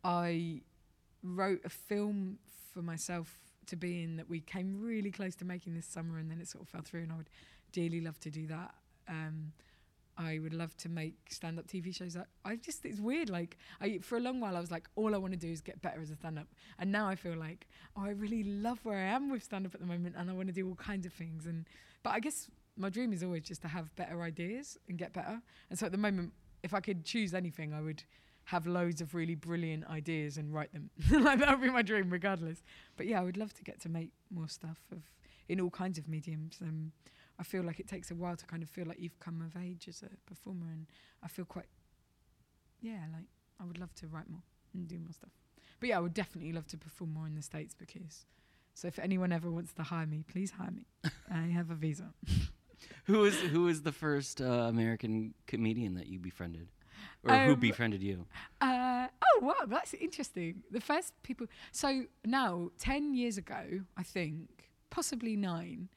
I 0.04 0.62
wrote 1.22 1.60
a 1.64 1.68
film 1.68 2.38
for 2.72 2.82
myself 2.82 3.40
to 3.66 3.76
be 3.76 4.02
in 4.02 4.16
that 4.16 4.28
we 4.28 4.40
came 4.40 4.80
really 4.80 5.10
close 5.10 5.34
to 5.36 5.44
making 5.44 5.74
this 5.74 5.86
summer, 5.86 6.18
and 6.18 6.30
then 6.30 6.40
it 6.40 6.48
sort 6.48 6.62
of 6.62 6.68
fell 6.68 6.82
through. 6.82 7.02
And 7.02 7.12
I 7.12 7.16
would 7.16 7.30
dearly 7.72 8.00
love 8.00 8.18
to 8.20 8.30
do 8.30 8.46
that. 8.48 8.74
Um, 9.08 9.52
I 10.16 10.38
would 10.40 10.52
love 10.52 10.76
to 10.78 10.88
make 10.88 11.14
stand-up 11.30 11.66
TV 11.66 11.94
shows. 11.94 12.16
I, 12.16 12.24
I 12.44 12.56
just 12.56 12.84
it's 12.84 13.00
weird. 13.00 13.30
Like 13.30 13.56
I 13.80 13.98
for 13.98 14.18
a 14.18 14.20
long 14.20 14.40
while 14.40 14.56
I 14.56 14.60
was 14.60 14.70
like, 14.70 14.88
all 14.94 15.14
I 15.14 15.18
want 15.18 15.32
to 15.32 15.38
do 15.38 15.50
is 15.50 15.60
get 15.60 15.80
better 15.80 16.00
as 16.00 16.10
a 16.10 16.16
stand-up, 16.16 16.48
and 16.78 16.92
now 16.92 17.08
I 17.08 17.14
feel 17.14 17.36
like, 17.36 17.66
oh, 17.96 18.04
I 18.04 18.10
really 18.10 18.42
love 18.42 18.80
where 18.84 18.98
I 18.98 19.14
am 19.14 19.30
with 19.30 19.42
stand-up 19.42 19.74
at 19.74 19.80
the 19.80 19.86
moment, 19.86 20.14
and 20.18 20.30
I 20.30 20.32
want 20.34 20.48
to 20.48 20.52
do 20.52 20.68
all 20.68 20.74
kinds 20.74 21.06
of 21.06 21.12
things. 21.12 21.46
And 21.46 21.66
but 22.02 22.10
I 22.10 22.20
guess 22.20 22.50
my 22.76 22.90
dream 22.90 23.12
is 23.12 23.22
always 23.22 23.42
just 23.42 23.62
to 23.62 23.68
have 23.68 23.94
better 23.96 24.22
ideas 24.22 24.78
and 24.88 24.98
get 24.98 25.12
better. 25.12 25.40
And 25.70 25.78
so 25.78 25.86
at 25.86 25.92
the 25.92 25.98
moment, 25.98 26.32
if 26.62 26.74
I 26.74 26.80
could 26.80 27.04
choose 27.04 27.34
anything, 27.34 27.72
I 27.72 27.80
would 27.80 28.04
have 28.44 28.66
loads 28.66 29.00
of 29.00 29.14
really 29.14 29.34
brilliant 29.34 29.86
ideas 29.88 30.36
and 30.36 30.52
write 30.52 30.72
them. 30.72 30.90
like 31.10 31.38
that 31.38 31.50
would 31.50 31.66
be 31.66 31.70
my 31.70 31.82
dream, 31.82 32.10
regardless. 32.10 32.62
But 32.96 33.06
yeah, 33.06 33.20
I 33.20 33.24
would 33.24 33.36
love 33.36 33.54
to 33.54 33.62
get 33.62 33.80
to 33.82 33.88
make 33.88 34.10
more 34.30 34.48
stuff 34.48 34.78
of 34.90 35.02
in 35.48 35.60
all 35.60 35.70
kinds 35.70 35.98
of 35.98 36.08
mediums. 36.08 36.58
Um, 36.60 36.92
I 37.38 37.44
feel 37.44 37.62
like 37.62 37.80
it 37.80 37.88
takes 37.88 38.10
a 38.10 38.14
while 38.14 38.36
to 38.36 38.46
kind 38.46 38.62
of 38.62 38.68
feel 38.68 38.86
like 38.86 39.00
you've 39.00 39.18
come 39.20 39.42
of 39.42 39.60
age 39.60 39.86
as 39.88 40.02
a 40.02 40.10
performer, 40.26 40.66
and 40.70 40.86
I 41.22 41.28
feel 41.28 41.44
quite, 41.44 41.66
yeah, 42.80 43.00
like 43.12 43.26
I 43.60 43.64
would 43.64 43.78
love 43.78 43.94
to 43.96 44.06
write 44.08 44.28
more 44.28 44.42
and 44.74 44.86
do 44.86 44.98
more 44.98 45.12
stuff. 45.12 45.30
But 45.80 45.88
yeah, 45.88 45.98
I 45.98 46.00
would 46.00 46.14
definitely 46.14 46.52
love 46.52 46.66
to 46.68 46.76
perform 46.76 47.14
more 47.14 47.26
in 47.26 47.34
the 47.34 47.42
states 47.42 47.74
because. 47.74 48.26
So 48.74 48.88
if 48.88 48.98
anyone 48.98 49.32
ever 49.32 49.50
wants 49.50 49.74
to 49.74 49.82
hire 49.82 50.06
me, 50.06 50.24
please 50.26 50.52
hire 50.52 50.70
me. 50.70 50.86
I 51.30 51.42
have 51.48 51.70
a 51.70 51.74
visa. 51.74 52.14
Who 53.04 53.18
was 53.18 53.38
Who 53.38 53.64
was 53.64 53.82
the 53.82 53.92
first 53.92 54.40
uh, 54.40 54.44
American 54.44 55.34
comedian 55.46 55.94
that 55.96 56.06
you 56.06 56.18
befriended, 56.18 56.68
or 57.24 57.36
who 57.38 57.52
Um, 57.54 57.60
befriended 57.60 58.02
you? 58.02 58.26
Uh, 58.60 59.08
oh 59.24 59.38
wow, 59.42 59.64
that's 59.66 59.94
interesting. 59.94 60.62
The 60.70 60.80
first 60.80 61.12
people. 61.22 61.46
So 61.72 62.04
now, 62.24 62.70
ten 62.78 63.14
years 63.14 63.38
ago, 63.38 63.80
I 63.96 64.02
think, 64.02 64.70
possibly 64.90 65.36
nine, 65.36 65.88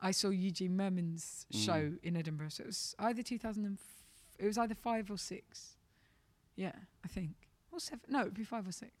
I 0.00 0.10
saw 0.10 0.28
Eugene 0.30 0.76
Mirman's 0.76 1.46
Mm. 1.52 1.64
show 1.64 1.92
in 2.02 2.16
Edinburgh. 2.16 2.50
So 2.50 2.62
it 2.64 2.66
was 2.66 2.94
either 2.98 3.22
2000 3.22 3.64
and 3.64 3.78
it 4.38 4.46
was 4.46 4.58
either 4.58 4.74
five 4.74 5.10
or 5.10 5.18
six. 5.18 5.76
Yeah, 6.56 6.72
I 7.04 7.08
think 7.08 7.32
or 7.72 7.80
seven. 7.80 8.00
No, 8.08 8.20
it'd 8.22 8.34
be 8.34 8.44
five 8.44 8.66
or 8.68 8.72
six. 8.72 8.92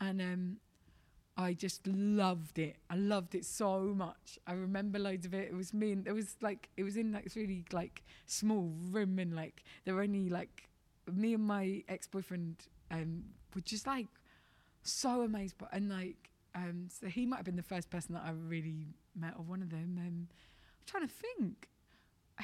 And 0.00 0.20
um, 0.20 0.56
I 1.40 1.52
just 1.52 1.86
loved 1.86 2.58
it. 2.58 2.76
I 2.90 2.96
loved 2.96 3.36
it 3.36 3.44
so 3.44 3.94
much. 3.96 4.40
I 4.44 4.54
remember 4.54 4.98
loads 4.98 5.24
of 5.24 5.32
it. 5.34 5.48
It 5.48 5.54
was 5.54 5.72
me 5.72 5.92
and 5.92 6.04
it 6.06 6.12
was 6.12 6.36
like 6.40 6.68
it 6.76 6.82
was 6.82 6.96
in 6.96 7.12
like 7.12 7.22
this 7.22 7.36
really 7.36 7.64
like 7.72 8.02
small 8.26 8.72
room 8.90 9.20
and 9.20 9.36
like 9.36 9.62
there 9.84 9.94
were 9.94 10.02
only 10.02 10.28
like 10.28 10.68
me 11.10 11.34
and 11.34 11.44
my 11.44 11.84
ex 11.88 12.08
boyfriend 12.08 12.56
um 12.90 13.22
were 13.54 13.60
just 13.60 13.86
like 13.86 14.08
so 14.82 15.22
amazed 15.22 15.56
by 15.58 15.68
and 15.72 15.88
like 15.88 16.30
um 16.56 16.88
so 16.88 17.06
he 17.06 17.24
might 17.24 17.36
have 17.36 17.44
been 17.46 17.56
the 17.56 17.62
first 17.62 17.88
person 17.88 18.14
that 18.14 18.24
I 18.26 18.32
really 18.32 18.88
met 19.14 19.34
or 19.38 19.44
one 19.44 19.62
of 19.62 19.70
them. 19.70 19.96
Um 19.96 20.26
I'm 20.28 20.86
trying 20.86 21.06
to 21.06 21.14
think 21.14 21.68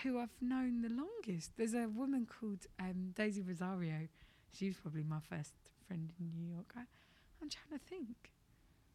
who 0.04 0.20
I've 0.20 0.40
known 0.40 0.82
the 0.82 0.88
longest. 0.88 1.50
There's 1.56 1.74
a 1.74 1.88
woman 1.88 2.26
called 2.26 2.66
um 2.78 3.12
Daisy 3.16 3.42
Rosario. 3.42 4.06
She 4.52 4.68
was 4.68 4.76
probably 4.76 5.02
my 5.02 5.18
first 5.18 5.54
friend 5.88 6.12
in 6.20 6.30
New 6.30 6.54
York. 6.54 6.72
I, 6.76 6.82
I'm 7.42 7.50
trying 7.50 7.76
to 7.76 7.84
think. 7.84 8.33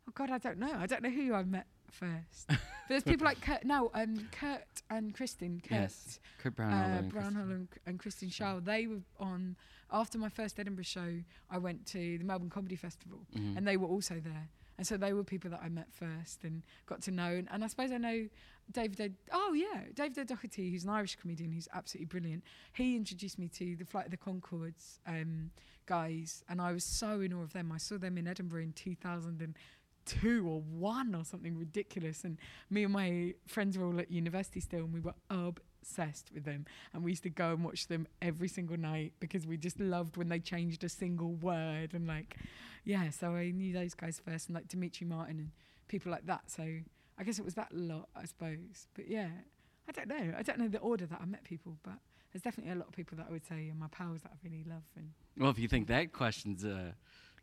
Oh 0.10 0.12
God, 0.16 0.32
I 0.32 0.40
don't 0.40 0.58
know. 0.58 0.72
I 0.76 0.88
don't 0.88 1.04
know 1.04 1.10
who 1.12 1.34
I 1.36 1.44
met 1.44 1.68
first. 1.92 2.48
but 2.48 2.58
there's 2.90 3.04
people 3.04 3.26
like 3.26 3.40
Kurt. 3.42 3.64
No, 3.64 3.92
um, 3.94 4.28
Kurt 4.32 4.82
and 4.90 5.14
Kristen. 5.14 5.62
Kurt, 5.62 5.72
Yes, 5.82 6.20
Kurt 6.40 6.56
Braunohler. 6.56 6.72
uh, 6.72 6.98
and 6.98 7.12
Kristen. 7.12 7.34
Braunohler 7.36 7.52
and, 7.52 7.68
and 7.86 8.00
Kristen 8.00 8.30
Schaal. 8.30 8.64
They 8.66 8.88
were 8.88 9.02
on 9.20 9.56
after 9.92 10.18
my 10.18 10.30
first 10.30 10.60
Edinburgh 10.60 10.84
show. 10.86 11.20
I 11.52 11.60
went 11.60 11.86
to 11.88 12.18
the 12.18 12.24
Melbourne 12.24 12.50
Comedy 12.50 12.76
Festival, 12.76 13.20
Mhm. 13.36 13.58
and 13.58 13.68
they 13.68 13.78
were 13.78 13.88
also 13.88 14.20
there. 14.20 14.50
And 14.80 14.88
so 14.88 14.96
they 14.98 15.12
were 15.14 15.26
people 15.26 15.52
that 15.52 15.60
I 15.62 15.68
met 15.70 15.92
first 15.92 16.44
and 16.46 16.64
got 16.88 17.02
to 17.04 17.12
know. 17.12 17.32
And, 17.36 17.48
and 17.52 17.64
I 17.64 17.68
suppose 17.68 17.92
I 17.92 17.98
know 17.98 18.30
David. 18.72 19.02
O'D- 19.02 19.16
oh 19.32 19.54
yeah, 19.54 19.84
David 19.94 20.18
O'Doherty, 20.20 20.72
who's 20.72 20.86
an 20.86 20.90
Irish 20.90 21.18
comedian 21.18 21.52
who's 21.52 21.68
absolutely 21.74 22.06
brilliant. 22.06 22.44
He 22.74 22.96
introduced 22.96 23.38
me 23.38 23.50
to 23.50 23.76
the 23.76 23.84
Flight 23.86 24.06
of 24.06 24.12
the 24.12 24.18
Conchords 24.18 25.00
um, 25.06 25.52
guys, 25.86 26.44
and 26.48 26.62
I 26.62 26.72
was 26.72 26.86
so 26.86 27.20
in 27.20 27.34
awe 27.34 27.42
of 27.44 27.52
them. 27.52 27.72
I 27.74 27.78
saw 27.78 27.98
them 27.98 28.18
in 28.18 28.26
Edinburgh 28.26 28.62
in 28.64 28.72
2000 28.74 29.42
and 29.42 29.58
two 30.10 30.48
or 30.48 30.62
one 30.62 31.14
or 31.14 31.24
something 31.24 31.58
ridiculous. 31.58 32.24
And 32.24 32.38
me 32.70 32.84
and 32.84 32.94
my 32.94 33.36
friends 33.48 33.78
were 33.78 33.86
all 33.86 34.00
at 34.00 34.12
university 34.12 34.60
still, 34.60 34.80
and 34.80 34.94
we 34.94 35.00
were 35.00 35.14
obsessed 35.30 36.32
with 36.34 36.46
them. 36.46 36.66
And 36.94 37.04
we 37.04 37.12
used 37.12 37.24
to 37.24 37.30
go 37.30 37.52
and 37.52 37.64
watch 37.64 37.88
them 37.88 38.08
every 38.22 38.48
single 38.48 38.78
night 38.78 39.14
because 39.20 39.46
we 39.46 39.58
just 39.58 39.80
loved 39.80 40.18
when 40.18 40.30
they 40.30 40.40
changed 40.40 40.84
a 40.84 40.90
single 40.90 41.36
word. 41.36 41.94
And 41.94 42.08
like, 42.08 42.38
yeah, 42.84 43.10
so 43.12 43.36
I 43.36 43.52
knew 43.52 43.72
those 43.72 43.94
guys 43.94 44.20
first, 44.24 44.48
and 44.48 44.56
like 44.56 44.68
Demetri 44.68 45.06
Martin 45.06 45.38
and 45.38 45.52
people 45.88 46.12
like 46.12 46.26
that. 46.26 46.50
So 46.50 46.64
I 47.18 47.24
guess 47.24 47.38
it 47.38 47.46
was 47.46 47.54
that 47.56 47.72
lot, 47.72 48.10
I 48.16 48.26
suppose. 48.26 48.88
But 48.96 49.08
yeah, 49.08 49.30
I 49.88 49.92
don't 49.92 50.08
know. 50.08 50.34
I 50.38 50.42
don't 50.42 50.58
know 50.58 50.68
the 50.68 50.80
order 50.80 51.06
that 51.06 51.20
I 51.22 51.26
met 51.26 51.44
people, 51.44 51.78
but 51.84 52.00
there's 52.32 52.44
definitely 52.44 52.74
a 52.74 52.76
lot 52.76 52.88
of 52.88 52.94
people 52.94 53.18
that 53.18 53.28
I 53.30 53.32
would 53.32 53.46
say 53.46 53.70
are 53.70 53.76
my 53.76 53.88
pals 53.88 54.22
that 54.22 54.32
I 54.34 54.38
really 54.44 54.64
love. 54.68 54.84
And 54.96 55.12
Well, 55.38 55.50
if 55.50 55.60
you 55.60 55.68
think 55.68 55.88
that 55.88 56.14
question's 56.14 56.64
uh, 56.64 56.92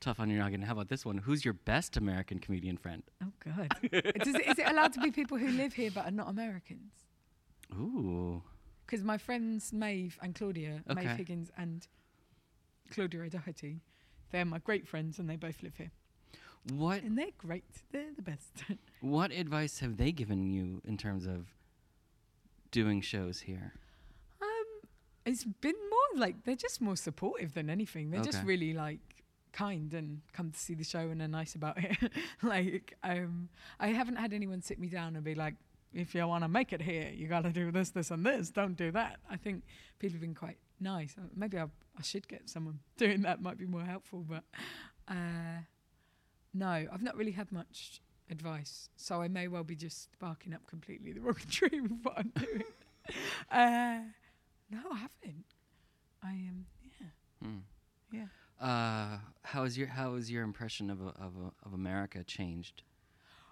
tough 0.00 0.20
on 0.20 0.28
your 0.30 0.38
noggin, 0.40 0.62
how 0.62 0.72
about 0.72 0.88
this 0.88 1.04
one? 1.04 1.18
Who's 1.18 1.44
your 1.44 1.54
best 1.54 1.96
American 1.96 2.38
comedian 2.38 2.76
friend? 2.76 3.02
oh 3.22 3.32
god, 3.44 3.68
Does 3.82 4.34
it, 4.34 4.46
is 4.46 4.58
it 4.58 4.66
allowed 4.68 4.92
to 4.94 5.00
be 5.00 5.10
people 5.10 5.38
who 5.38 5.48
live 5.48 5.72
here 5.74 5.90
but 5.94 6.06
are 6.06 6.10
not 6.10 6.28
Americans? 6.28 6.92
Ooh. 7.74 8.42
Because 8.84 9.02
my 9.04 9.18
friends 9.18 9.72
Maeve 9.72 10.18
and 10.22 10.34
Claudia, 10.34 10.82
Okay. 10.90 11.02
Maeve 11.06 11.16
Higgins 11.16 11.50
and 11.58 11.86
Claudia 12.90 13.22
O'Doherty, 13.22 13.80
they're 14.30 14.44
my 14.44 14.58
great 14.58 14.86
friends 14.86 15.18
and 15.18 15.28
they 15.28 15.36
both 15.36 15.62
live 15.62 15.76
here. 15.76 15.90
What 16.72 17.02
And 17.02 17.16
they're 17.16 17.26
great. 17.38 17.64
They're 17.92 18.12
the 18.14 18.22
best. 18.22 18.64
what 19.00 19.30
advice 19.32 19.78
have 19.80 19.96
they 19.96 20.12
given 20.12 20.42
you 20.44 20.82
in 20.84 20.96
terms 20.96 21.26
of 21.26 21.46
doing 22.70 23.00
shows 23.00 23.40
here? 23.40 23.72
um, 24.40 24.88
it's 25.24 25.44
been 25.44 25.74
more 25.90 26.20
like 26.20 26.44
they're 26.44 26.54
just 26.56 26.80
more 26.80 26.96
supportive 26.96 27.54
than 27.54 27.68
anything. 27.70 28.10
They're 28.10 28.20
just 28.22 28.42
really 28.44 28.72
like 28.72 29.00
kind 29.56 29.94
and 29.94 30.20
come 30.32 30.50
to 30.50 30.58
see 30.58 30.74
the 30.74 30.84
show 30.84 31.00
and 31.10 31.20
are 31.22 31.28
nice 31.28 31.54
about 31.54 31.82
it. 31.82 31.96
like 32.42 32.94
um, 33.02 33.48
I 33.80 33.88
haven't 33.88 34.16
had 34.16 34.32
anyone 34.32 34.60
sit 34.62 34.78
me 34.78 34.88
down 34.88 35.16
and 35.16 35.24
be 35.24 35.34
like, 35.34 35.54
if 35.94 36.14
you 36.14 36.26
want 36.26 36.44
to 36.44 36.48
make 36.48 36.72
it 36.74 36.82
here, 36.82 37.10
you 37.14 37.26
got 37.26 37.44
to 37.44 37.50
do 37.50 37.70
this, 37.72 37.90
this, 37.90 38.10
and 38.10 38.24
this. 38.24 38.50
Don't 38.50 38.76
do 38.76 38.90
that. 38.92 39.18
I 39.30 39.36
think 39.36 39.62
people 39.98 40.14
have 40.16 40.20
been 40.20 40.34
quite 40.34 40.58
nice. 40.78 41.14
Uh, 41.18 41.22
Maybe 41.34 41.58
I, 41.58 41.62
I 41.98 42.02
should 42.02 42.28
get 42.28 42.50
someone 42.50 42.80
doing 42.98 43.22
that. 43.22 43.40
Might 43.40 43.56
be 43.58 43.66
more 43.66 43.82
helpful. 43.84 44.24
But 44.28 44.44
uh, 45.08 45.62
no, 46.52 46.66
I've 46.92 47.02
not 47.02 47.16
really 47.16 47.32
had 47.32 47.50
much 47.50 48.02
advice, 48.30 48.90
so 48.96 49.22
I 49.22 49.28
may 49.28 49.48
well 49.48 49.64
be 49.64 49.76
just 49.76 50.10
barking 50.18 50.52
up 50.52 50.66
completely 50.66 51.12
the 51.12 51.20
wrong 51.26 51.36
tree 51.50 51.80
with 51.80 51.92
what 52.02 52.18
I'm 52.18 52.32
doing. 52.36 52.62
uh, 53.50 54.00
no, 54.70 54.80
I 54.92 54.96
haven't. 54.98 55.44
I 56.22 56.30
am. 56.32 56.66
yeah, 57.00 57.06
Hmm. 57.42 57.58
yeah. 58.12 58.26
Uh, 58.60 59.18
how 59.42 59.64
is 59.64 59.76
your 59.76 59.88
how 59.88 60.14
has 60.14 60.30
your 60.30 60.42
impression 60.42 60.90
of 60.90 61.00
of 61.02 61.34
of 61.64 61.72
America 61.74 62.24
changed 62.24 62.82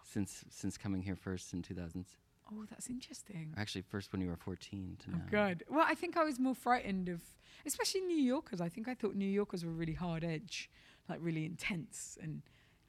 since 0.03 0.45
since 0.49 0.79
coming 0.79 1.03
here 1.03 1.17
first 1.17 1.53
in 1.53 1.63
2000s? 1.63 2.07
Oh, 2.53 2.65
that's 2.71 2.89
interesting. 2.91 3.55
Actually, 3.57 3.83
first 3.83 4.13
when 4.13 4.21
you 4.21 4.29
were 4.29 4.37
14 4.37 4.99
to 5.05 5.11
Oh, 5.11 5.17
now. 5.17 5.25
God. 5.31 5.63
Well, 5.69 5.87
I 5.89 5.95
think 5.95 6.17
I 6.17 6.25
was 6.25 6.39
more 6.39 6.55
frightened 6.55 7.09
of, 7.09 7.23
especially 7.65 8.03
New 8.03 8.19
Yorkers. 8.19 8.61
I 8.61 8.69
think 8.69 8.87
I 8.87 8.95
thought 8.95 9.15
New 9.15 9.29
Yorkers 9.29 9.65
were 9.65 9.71
really 9.73 9.95
hard 9.95 10.25
edge, 10.25 10.69
like 11.09 11.21
really 11.23 11.47
intense 11.47 12.19
and 12.23 12.43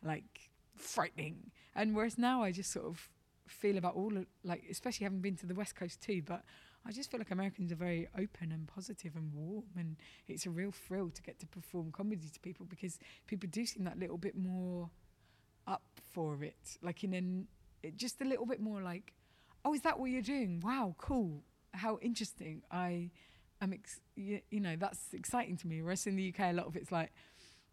like 0.04 0.50
frightening. 0.76 1.52
And 1.74 1.96
whereas 1.96 2.18
now 2.18 2.44
I 2.44 2.52
just 2.52 2.70
sort 2.72 2.86
of 2.86 3.10
feel 3.48 3.78
about 3.78 3.96
all 3.96 4.18
of, 4.18 4.26
like, 4.44 4.64
especially 4.70 5.06
having 5.06 5.22
been 5.22 5.38
to 5.38 5.46
the 5.46 5.56
West 5.56 5.76
Coast 5.76 6.02
too, 6.02 6.22
but 6.26 6.44
I 6.88 6.92
just 6.92 7.10
feel 7.10 7.20
like 7.20 7.32
Americans 7.32 7.72
are 7.72 7.76
very 7.76 8.08
open 8.18 8.52
and 8.52 8.68
positive 8.68 9.16
and 9.16 9.34
warm. 9.34 9.66
And 9.78 9.96
it's 10.28 10.46
a 10.46 10.52
real 10.52 10.72
thrill 10.72 11.10
to 11.10 11.22
get 11.24 11.40
to 11.40 11.48
perform 11.48 11.92
comedy 11.92 12.30
to 12.32 12.40
people 12.40 12.66
because 12.70 13.00
people 13.28 13.50
do 13.52 13.66
seem 13.66 13.84
that 13.86 13.98
little 13.98 14.18
bit 14.18 14.38
more 14.38 14.90
up 15.68 15.84
for 16.14 16.44
it. 16.44 16.78
Like 16.82 17.04
in 17.04 17.14
an, 17.14 17.48
just 17.96 18.22
a 18.22 18.26
little 18.26 18.46
bit 18.46 18.62
more 18.62 18.82
like, 18.82 19.14
oh, 19.64 19.74
is 19.74 19.82
that 19.82 20.00
what 20.00 20.12
you're 20.12 20.22
doing? 20.22 20.62
Wow, 20.64 20.96
cool. 21.00 21.44
How 21.74 21.98
interesting. 22.02 22.62
I 22.72 23.10
am, 23.62 23.74
ex- 23.74 24.02
you 24.16 24.42
know, 24.52 24.76
that's 24.76 25.14
exciting 25.14 25.58
to 25.58 25.68
me. 25.68 25.82
Whereas 25.82 26.06
in 26.06 26.16
the 26.16 26.34
UK, 26.34 26.52
a 26.52 26.54
lot 26.54 26.68
of 26.68 26.76
it's 26.76 26.92
like, 26.92 27.12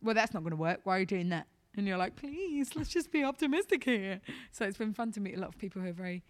well, 0.02 0.14
that's 0.14 0.32
not 0.32 0.42
going 0.42 0.52
to 0.52 0.56
work. 0.56 0.80
Why 0.84 0.96
are 0.96 1.00
you 1.00 1.06
doing 1.06 1.28
that? 1.28 1.46
And 1.76 1.86
you're 1.86 1.96
like, 1.96 2.16
please, 2.16 2.74
let's 2.76 2.90
just 2.90 3.12
be 3.12 3.24
optimistic 3.24 3.84
here. 3.84 4.20
So 4.50 4.64
it's 4.66 4.76
been 4.76 4.92
fun 4.92 5.12
to 5.12 5.20
meet 5.20 5.36
a 5.36 5.40
lot 5.40 5.48
of 5.48 5.58
people 5.58 5.80
who 5.80 5.88
are 5.88 5.92
very 5.94 6.22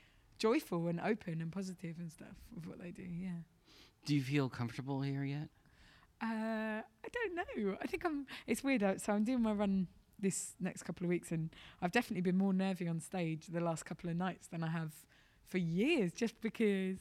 joyful 0.46 0.88
and 0.88 0.98
open 1.12 1.40
and 1.42 1.50
positive 1.52 1.94
and 2.02 2.10
stuff 2.18 2.36
with 2.54 2.66
what 2.66 2.78
they 2.82 2.90
do. 2.90 3.06
Yeah. 3.26 3.40
Do 4.06 4.14
you 4.16 4.22
feel 4.22 4.48
comfortable 4.48 5.00
here 5.00 5.24
yet? 5.24 5.48
Uh, 6.20 6.80
I 7.06 7.08
don't 7.16 7.34
know. 7.38 7.76
I 7.82 7.86
think 7.86 8.04
I'm. 8.04 8.26
It's 8.46 8.62
weird. 8.64 8.82
uh, 8.82 8.98
So 8.98 9.12
I'm 9.12 9.24
doing 9.24 9.42
my 9.42 9.52
run 9.52 9.86
this 10.18 10.54
next 10.60 10.82
couple 10.84 11.04
of 11.04 11.10
weeks, 11.10 11.30
and 11.32 11.50
I've 11.80 11.92
definitely 11.92 12.22
been 12.22 12.38
more 12.38 12.52
nervy 12.52 12.86
on 12.88 13.00
stage 13.00 13.46
the 13.46 13.60
last 13.60 13.84
couple 13.84 14.10
of 14.10 14.16
nights 14.16 14.46
than 14.48 14.62
I 14.62 14.70
have 14.70 14.92
for 15.50 15.58
years, 15.58 16.12
just 16.12 16.40
because 16.40 16.98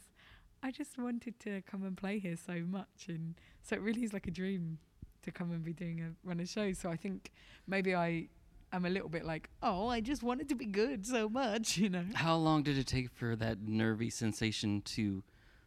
I 0.63 0.69
just 0.71 0.97
wanted 0.97 1.39
to 1.41 1.61
come 1.71 1.83
and 1.83 1.95
play 1.97 2.19
here 2.19 2.37
so 2.37 2.55
much, 2.67 3.07
and 3.07 3.35
so 3.63 3.75
it 3.75 3.81
really 3.81 4.03
is 4.03 4.13
like 4.13 4.27
a 4.27 4.31
dream 4.41 4.77
to 5.23 5.31
come 5.31 5.51
and 5.51 5.63
be 5.63 5.73
doing 5.73 6.01
a 6.01 6.09
run 6.27 6.39
a 6.39 6.45
show. 6.45 6.73
So 6.73 6.89
I 6.89 6.97
think 6.97 7.31
maybe 7.67 7.93
I 7.95 8.27
am 8.73 8.85
a 8.85 8.89
little 8.89 9.09
bit 9.09 9.25
like, 9.25 9.49
oh, 9.61 9.87
I 9.87 10.01
just 10.01 10.23
wanted 10.23 10.49
to 10.49 10.55
be 10.55 10.65
good 10.65 11.05
so 11.05 11.29
much, 11.29 11.77
you 11.81 11.89
know. 11.89 12.05
How 12.13 12.35
long 12.35 12.63
did 12.63 12.77
it 12.77 12.87
take 12.87 13.09
for 13.11 13.35
that 13.35 13.61
nervy 13.61 14.09
sensation 14.09 14.81
to 14.81 15.23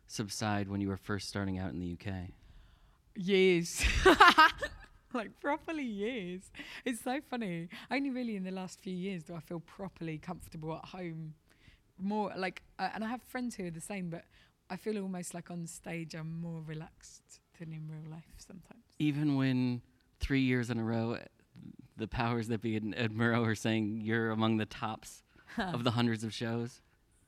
subside 0.07 0.69
when 0.69 0.81
you 0.81 0.89
were 0.89 0.97
first 0.97 1.29
starting 1.29 1.59
out 1.59 1.73
in 1.73 1.81
the 1.81 1.93
UK? 1.93 2.31
years. 3.17 3.85
Like 5.15 5.39
properly 5.39 5.85
years. 5.85 6.51
It's 6.85 7.01
so 7.01 7.21
funny. 7.31 7.69
Only 7.89 8.11
really 8.11 8.35
in 8.35 8.43
the 8.43 8.51
last 8.51 8.81
few 8.81 8.93
years 8.93 9.23
do 9.23 9.35
i 9.37 9.39
feel 9.39 9.61
properly 9.61 10.19
comfortable 10.19 10.75
at 10.75 10.87
home. 10.87 11.35
More 12.01 12.33
like 12.37 12.63
uh, 12.81 12.89
and 12.93 13.05
i 13.05 13.07
have 13.09 13.23
friends 13.23 13.55
who 13.55 13.67
are 13.67 13.71
the 13.71 13.81
same 13.81 14.11
but 14.11 14.25
i 14.71 14.77
feel 14.77 15.01
almost 15.01 15.33
like 15.33 15.53
on 15.53 15.69
stage 15.69 16.15
i'm 16.17 16.41
more 16.41 16.63
relaxed 16.67 17.39
than 17.61 17.73
in 17.73 17.89
real 17.89 18.11
life 18.11 18.25
sometimes. 18.39 18.83
Even 18.99 19.37
when 19.37 19.83
three 20.19 20.41
years 20.41 20.69
in 20.69 20.81
a 20.81 20.85
row, 20.85 21.17
the 21.97 22.09
powers 22.09 22.49
that 22.49 22.61
be 22.61 22.77
in 22.77 22.95
Edinburgh 22.95 23.45
are 23.45 23.55
saying 23.55 24.01
you're 24.03 24.31
among 24.31 24.57
the 24.57 24.67
tops 24.67 25.23
of 25.59 25.85
the 25.85 25.93
hundreds 25.93 26.25
of 26.25 26.33
shows, 26.35 26.81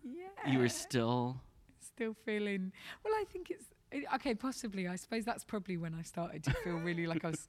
yeah 0.05 0.53
you 0.53 0.59
were 0.59 0.69
still. 0.69 1.41
still 1.81 2.15
feeling 2.25 2.73
well 3.05 3.15
i 3.15 3.25
think 3.33 3.51
it's 3.51 3.65
it, 3.91 4.05
okay 4.15 4.35
possibly 4.35 4.87
i 4.87 4.95
suppose 4.97 5.25
that's 5.25 5.45
probably 5.45 5.77
when 5.77 5.95
i 5.95 6.03
started 6.03 6.43
to 6.45 6.51
feel 6.63 6.75
really 6.77 7.07
like 7.07 7.25
i 7.25 7.31
was 7.31 7.49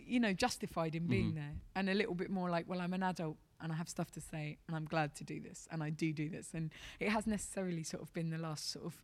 you 0.00 0.18
know 0.20 0.32
justified 0.32 0.94
in 0.94 1.06
being 1.06 1.32
Mhm. 1.32 1.34
there 1.36 1.54
and 1.76 1.88
a 1.88 1.94
little 1.94 2.14
bit 2.14 2.30
more 2.30 2.50
like 2.50 2.68
well 2.68 2.80
i'm 2.80 2.92
an 2.92 3.02
adult 3.02 3.36
and 3.60 3.72
i 3.72 3.76
have 3.76 3.88
stuff 3.88 4.10
to 4.12 4.20
say 4.20 4.58
and 4.66 4.76
i'm 4.76 4.84
glad 4.86 5.14
to 5.16 5.24
do 5.24 5.40
this 5.40 5.68
and 5.70 5.82
i 5.82 5.90
do 5.90 6.12
do 6.12 6.28
this 6.28 6.48
and 6.54 6.72
it 6.98 7.08
has 7.10 7.26
necessarily 7.26 7.82
sort 7.82 8.02
of 8.02 8.12
been 8.12 8.30
the 8.30 8.38
last 8.38 8.70
sort 8.70 8.84
of 8.86 9.02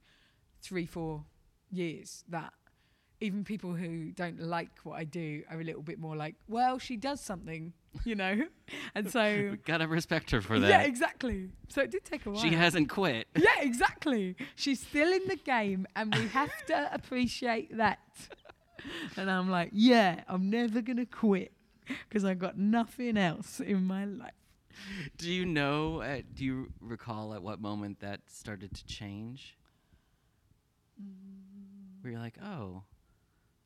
three 0.62 0.86
four 0.86 1.24
years 1.70 2.24
that 2.28 2.52
even 3.20 3.44
people 3.44 3.72
who 3.74 4.10
don't 4.12 4.40
like 4.40 4.70
what 4.84 4.98
i 4.98 5.04
do 5.04 5.42
are 5.50 5.60
a 5.60 5.64
little 5.64 5.82
bit 5.82 5.98
more 5.98 6.14
like 6.16 6.34
well 6.48 6.78
she 6.78 6.96
does 6.96 7.20
something 7.20 7.72
you 8.04 8.14
know 8.14 8.42
and 8.94 9.10
so 9.10 9.22
we 9.52 9.56
Gotta 9.64 9.88
respect 9.88 10.30
her 10.32 10.40
for 10.42 10.58
that. 10.60 10.68
yeah 10.68 10.82
exactly 10.82 11.48
so 11.68 11.80
it 11.82 11.90
did 11.90 12.04
take 12.04 12.26
a 12.26 12.30
while 12.30 12.42
she 12.42 12.50
hasn't 12.50 12.88
quit. 12.90 13.26
yeah, 13.36 13.60
exactly. 13.60 14.36
She's 14.54 14.80
still 14.80 15.12
in 15.12 15.26
the 15.26 15.36
game, 15.36 15.86
and 15.96 16.14
we 16.14 16.28
have 16.28 16.52
to 16.66 16.88
appreciate 16.94 17.76
that. 17.76 17.98
And 19.16 19.28
I'm 19.30 19.50
like, 19.50 19.70
yeah, 19.72 20.22
I'm 20.28 20.48
never 20.48 20.80
gonna 20.80 21.06
quit 21.06 21.52
because 22.08 22.24
I've 22.24 22.38
got 22.38 22.56
nothing 22.56 23.16
else 23.16 23.58
in 23.60 23.84
my 23.84 24.04
life. 24.04 24.30
Do 25.18 25.28
you 25.32 25.44
know? 25.44 26.02
Uh, 26.02 26.20
do 26.34 26.44
you 26.44 26.72
recall 26.80 27.34
at 27.34 27.42
what 27.42 27.60
moment 27.60 27.98
that 28.00 28.20
started 28.28 28.72
to 28.74 28.84
change? 28.86 29.56
Where 32.00 32.12
you're 32.12 32.20
like, 32.20 32.38
oh, 32.42 32.82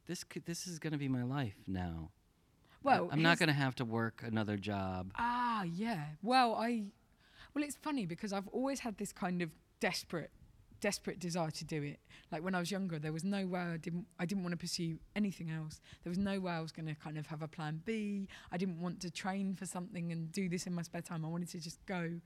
this 0.06 0.24
could, 0.24 0.44
this 0.46 0.66
is 0.66 0.78
gonna 0.78 0.98
be 0.98 1.08
my 1.08 1.22
life 1.22 1.56
now. 1.66 2.10
Well, 2.82 3.08
I'm 3.12 3.22
not 3.22 3.38
gonna 3.38 3.52
have 3.52 3.74
to 3.76 3.84
work 3.84 4.22
another 4.26 4.56
job. 4.56 5.12
Ah, 5.16 5.64
yeah. 5.64 6.04
Well, 6.22 6.54
I. 6.54 6.84
Well, 7.54 7.64
it's 7.64 7.76
funny 7.76 8.06
because 8.06 8.32
I've 8.32 8.48
always 8.48 8.80
had 8.80 8.96
this 8.96 9.12
kind 9.12 9.42
of 9.42 9.50
desperate, 9.80 10.30
desperate 10.80 11.18
desire 11.18 11.50
to 11.50 11.64
do 11.64 11.82
it. 11.82 11.98
Like 12.30 12.42
when 12.44 12.54
I 12.54 12.60
was 12.60 12.70
younger, 12.70 12.98
there 12.98 13.12
was 13.12 13.24
no 13.24 13.46
way 13.46 13.60
I 13.60 13.76
didn't. 13.76 14.06
I 14.18 14.24
didn't 14.24 14.44
want 14.44 14.52
to 14.52 14.56
pursue 14.56 14.98
anything 15.14 15.50
else. 15.50 15.80
There 16.04 16.10
was 16.10 16.18
no 16.18 16.40
way 16.40 16.52
I 16.52 16.60
was 16.60 16.72
going 16.72 16.86
to 16.86 16.94
kind 16.94 17.18
of 17.18 17.26
have 17.26 17.42
a 17.42 17.48
plan 17.48 17.82
B. 17.84 18.28
I 18.50 18.56
didn't 18.56 18.80
want 18.80 19.00
to 19.00 19.10
train 19.10 19.54
for 19.54 19.66
something 19.66 20.12
and 20.12 20.32
do 20.32 20.48
this 20.48 20.66
in 20.66 20.72
my 20.72 20.82
spare 20.82 21.02
time. 21.02 21.24
I 21.24 21.28
wanted 21.28 21.48
to 21.50 21.60
just 21.60 21.84
go. 21.86 22.20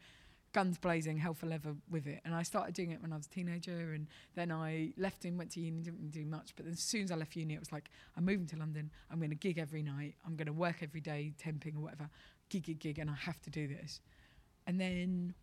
Guns 0.54 0.78
blazing, 0.78 1.18
hell 1.18 1.34
for 1.34 1.46
leather 1.46 1.74
with 1.90 2.06
it, 2.06 2.22
and 2.24 2.34
I 2.34 2.42
started 2.42 2.74
doing 2.74 2.92
it 2.92 3.02
when 3.02 3.12
I 3.12 3.16
was 3.16 3.26
a 3.26 3.28
teenager, 3.28 3.92
and 3.92 4.06
then 4.34 4.50
I 4.50 4.94
left 4.96 5.26
and 5.26 5.36
went 5.36 5.50
to 5.52 5.60
uni. 5.60 5.82
Didn't 5.82 6.10
do 6.10 6.24
much, 6.24 6.54
but 6.56 6.64
then 6.64 6.72
as 6.72 6.80
soon 6.80 7.02
as 7.02 7.10
I 7.10 7.16
left 7.16 7.36
uni, 7.36 7.54
it 7.54 7.60
was 7.60 7.72
like 7.72 7.90
I'm 8.16 8.24
moving 8.24 8.46
to 8.46 8.56
London. 8.56 8.90
I'm 9.10 9.18
going 9.18 9.30
to 9.30 9.36
gig 9.36 9.58
every 9.58 9.82
night. 9.82 10.14
I'm 10.24 10.36
going 10.36 10.46
to 10.46 10.52
work 10.52 10.76
every 10.80 11.00
day, 11.02 11.34
temping 11.44 11.76
or 11.76 11.80
whatever 11.80 12.08
gig, 12.48 12.64
gig, 12.64 12.78
gig, 12.78 12.98
and 12.98 13.10
I 13.10 13.14
have 13.14 13.40
to 13.42 13.50
do 13.50 13.66
this. 13.66 14.00
And 14.66 14.80
then, 14.80 15.34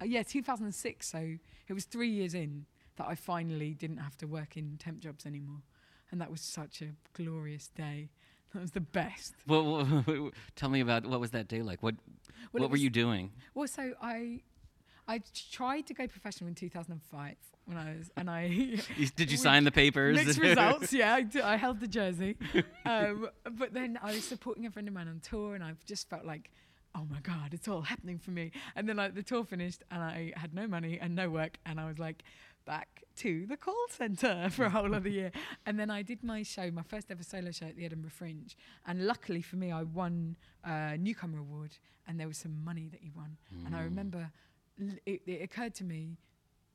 uh, 0.00 0.04
yeah, 0.04 0.22
2006. 0.22 1.08
So 1.08 1.36
it 1.68 1.72
was 1.72 1.84
three 1.84 2.08
years 2.08 2.34
in 2.34 2.66
that 2.96 3.06
I 3.06 3.14
finally 3.14 3.74
didn't 3.74 3.98
have 3.98 4.16
to 4.18 4.26
work 4.26 4.56
in 4.56 4.76
temp 4.78 5.00
jobs 5.00 5.26
anymore. 5.26 5.62
And 6.10 6.20
that 6.20 6.30
was 6.30 6.40
such 6.40 6.82
a 6.82 6.90
glorious 7.12 7.68
day. 7.68 8.10
That 8.54 8.62
was 8.62 8.70
the 8.70 8.80
best. 8.80 9.34
Well, 9.46 10.30
tell 10.56 10.70
me 10.70 10.80
about 10.80 11.04
what 11.06 11.20
was 11.20 11.32
that 11.32 11.48
day 11.48 11.60
like? 11.62 11.82
What 11.82 11.96
Well, 12.52 12.62
what 12.62 12.70
were 12.70 12.74
was- 12.74 12.82
you 12.82 12.90
doing? 12.90 13.32
Well, 13.54 13.66
so 13.68 13.92
I 14.00 14.40
I 15.06 15.20
tried 15.50 15.86
to 15.88 15.94
go 15.94 16.06
professional 16.06 16.48
in 16.48 16.54
2005 16.54 17.34
when 17.66 17.76
I 17.76 17.96
was, 17.96 18.10
and 18.16 18.30
I 18.30 18.78
Did 19.16 19.30
you 19.30 19.36
sign 19.48 19.64
the 19.64 19.72
papers? 19.72 20.16
mixed 20.16 20.38
results. 20.38 20.92
Yeah, 20.92 21.14
I, 21.14 21.22
d- 21.22 21.40
I 21.42 21.56
held 21.56 21.80
the 21.80 21.88
jersey, 21.88 22.36
um, 22.86 23.28
but 23.52 23.74
then 23.74 23.98
I 24.02 24.12
was 24.12 24.24
supporting 24.24 24.64
a 24.66 24.70
friend 24.70 24.88
of 24.88 24.94
mine 24.94 25.08
on 25.08 25.20
tour, 25.20 25.54
and 25.54 25.62
I've 25.64 25.84
just 25.84 26.08
felt 26.08 26.24
like. 26.24 26.50
Oh 26.96 27.04
my 27.10 27.18
God, 27.18 27.52
it's 27.52 27.66
all 27.66 27.82
happening 27.82 28.20
for 28.20 28.30
me. 28.30 28.52
And 28.76 28.88
then 28.88 28.98
like 28.98 29.16
the 29.16 29.22
tour 29.24 29.42
finished 29.44 29.82
and 29.90 30.00
I 30.00 30.32
had 30.36 30.54
no 30.54 30.68
money 30.68 30.96
and 31.02 31.16
no 31.16 31.28
work 31.28 31.58
and 31.66 31.80
I 31.80 31.88
was 31.88 31.98
like 31.98 32.22
back 32.64 33.02
to 33.16 33.46
the 33.46 33.56
call 33.56 33.86
centre 33.90 34.48
for 34.50 34.64
a 34.64 34.70
whole 34.70 34.94
other 34.94 35.08
year. 35.20 35.30
And 35.66 35.78
then 35.78 35.90
I 35.90 36.02
did 36.02 36.22
my 36.24 36.42
show, 36.42 36.70
my 36.70 36.82
first 36.82 37.10
ever 37.10 37.22
solo 37.22 37.50
show 37.50 37.66
at 37.66 37.76
the 37.76 37.84
Edinburgh 37.84 38.10
Fringe. 38.10 38.56
And 38.86 39.06
luckily 39.06 39.42
for 39.42 39.56
me, 39.56 39.70
I 39.72 39.82
won 39.82 40.36
a 40.64 40.96
newcomer 40.96 41.38
award 41.38 41.76
and 42.06 42.18
there 42.18 42.28
was 42.28 42.38
some 42.38 42.64
money 42.64 42.88
that 42.90 43.02
you 43.02 43.12
won. 43.14 43.36
And 43.66 43.74
I 43.74 43.80
Mm. 43.80 43.84
remember 43.84 44.32
l- 44.80 44.96
it, 45.06 45.22
it 45.26 45.42
occurred 45.42 45.74
to 45.76 45.84
me 45.84 46.18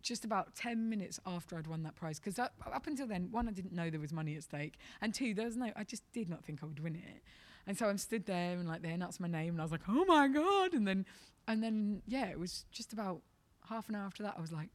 just 0.01 0.23
about 0.23 0.55
10 0.55 0.87
minutes 0.89 1.19
after 1.25 1.57
I'd 1.57 1.67
won 1.67 1.83
that 1.83 1.95
prize. 1.95 2.19
Because 2.19 2.39
up, 2.39 2.53
up 2.71 2.87
until 2.87 3.05
then, 3.05 3.29
one, 3.31 3.49
I 3.49 3.51
didn't 3.51 3.73
know 3.73 3.89
there 3.89 3.99
was 3.99 4.13
money 4.13 4.35
at 4.37 4.43
stake. 4.43 4.77
And 5.01 5.13
two, 5.13 5.33
there 5.33 5.45
was 5.45 5.57
no, 5.57 5.71
I 5.75 5.83
just 5.83 6.09
did 6.13 6.29
not 6.29 6.43
think 6.45 6.63
I 6.63 6.67
would 6.67 6.79
win 6.81 6.95
it. 6.95 7.21
And 7.67 7.77
so 7.77 7.87
I'm 7.87 7.97
stood 7.97 8.25
there 8.25 8.53
and 8.57 8.67
like 8.67 8.81
they 8.81 8.91
announced 8.91 9.19
my 9.19 9.27
name 9.27 9.49
and 9.55 9.59
I 9.61 9.63
was 9.63 9.71
like, 9.71 9.81
oh 9.89 10.05
my 10.05 10.27
God. 10.29 10.73
And 10.73 10.87
then, 10.87 11.05
and 11.47 11.61
then, 11.61 12.01
yeah, 12.07 12.27
it 12.27 12.39
was 12.39 12.65
just 12.71 12.93
about 12.93 13.21
half 13.67 13.89
an 13.89 13.95
hour 13.95 14.05
after 14.05 14.23
that, 14.23 14.35
I 14.37 14.41
was 14.41 14.53
like, 14.53 14.69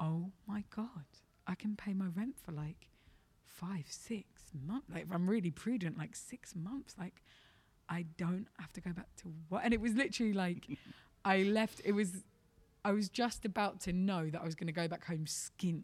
oh 0.00 0.30
my 0.46 0.64
God, 0.74 1.04
I 1.46 1.54
can 1.54 1.76
pay 1.76 1.92
my 1.92 2.06
rent 2.16 2.36
for 2.42 2.52
like 2.52 2.88
five, 3.44 3.84
six 3.88 4.24
months. 4.66 4.86
Like 4.92 5.04
if 5.04 5.12
I'm 5.12 5.28
really 5.28 5.50
prudent, 5.50 5.98
like 5.98 6.16
six 6.16 6.54
months, 6.54 6.94
like 6.98 7.22
I 7.88 8.06
don't 8.16 8.46
have 8.58 8.72
to 8.74 8.80
go 8.80 8.92
back 8.92 9.14
to 9.18 9.32
work. 9.50 9.62
And 9.64 9.74
it 9.74 9.80
was 9.80 9.94
literally 9.94 10.32
like 10.32 10.66
I 11.24 11.42
left, 11.42 11.82
it 11.84 11.92
was, 11.92 12.24
I 12.84 12.92
was 12.92 13.08
just 13.08 13.44
about 13.44 13.80
to 13.82 13.92
know 13.92 14.30
that 14.30 14.40
I 14.40 14.44
was 14.44 14.54
going 14.54 14.68
to 14.68 14.72
go 14.72 14.88
back 14.88 15.04
home 15.04 15.26
skint 15.26 15.82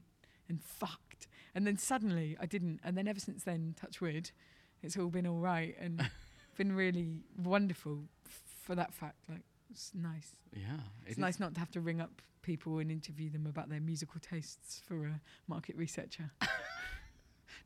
and 0.49 0.63
fucked. 0.63 1.29
And 1.55 1.67
then 1.67 1.77
suddenly 1.77 2.37
I 2.41 2.47
didn't. 2.47 2.81
And 2.83 2.97
then 2.97 3.07
ever 3.07 3.21
since 3.21 3.45
then, 3.45 3.75
touch 3.79 4.01
wood, 4.01 4.31
it's 4.83 4.97
all 4.97 5.09
been 5.09 5.27
all 5.27 5.39
right 5.39 5.75
and 5.79 6.09
been 6.57 6.73
really 6.73 7.21
wonderful 7.37 8.05
f- 8.27 8.43
for 8.63 8.75
that 8.75 8.95
fact. 8.95 9.29
Like, 9.29 9.45
it's 9.77 9.93
nice. 9.95 10.31
Yeah, 10.55 10.61
it 10.75 10.81
It's 11.05 11.12
is- 11.12 11.19
nice 11.19 11.39
not 11.39 11.53
to 11.55 11.61
have 11.61 11.71
to 11.73 11.81
ring 11.81 12.01
up 12.01 12.23
people 12.41 12.79
and 12.79 12.91
interview 12.91 13.29
them 13.29 13.47
about 13.47 13.69
their 13.69 13.81
musical 13.81 14.19
tastes 14.21 14.81
for 14.87 15.05
a 15.07 15.21
market 15.49 15.77
researcher. 15.77 16.31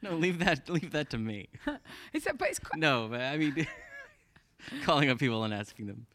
No, 0.02 0.14
leave 0.16 0.38
that 0.38 0.66
leave 0.70 0.92
that 0.92 1.10
to 1.10 1.18
me. 1.18 1.48
It's 2.14 2.24
but 2.38 2.48
it's 2.48 2.58
quite. 2.58 2.80
No, 2.80 3.08
but 3.10 3.20
I 3.20 3.36
mean, 3.36 3.66
calling 4.82 5.10
up 5.10 5.18
people 5.18 5.44
and 5.44 5.52
asking 5.52 5.86
them. 5.88 6.06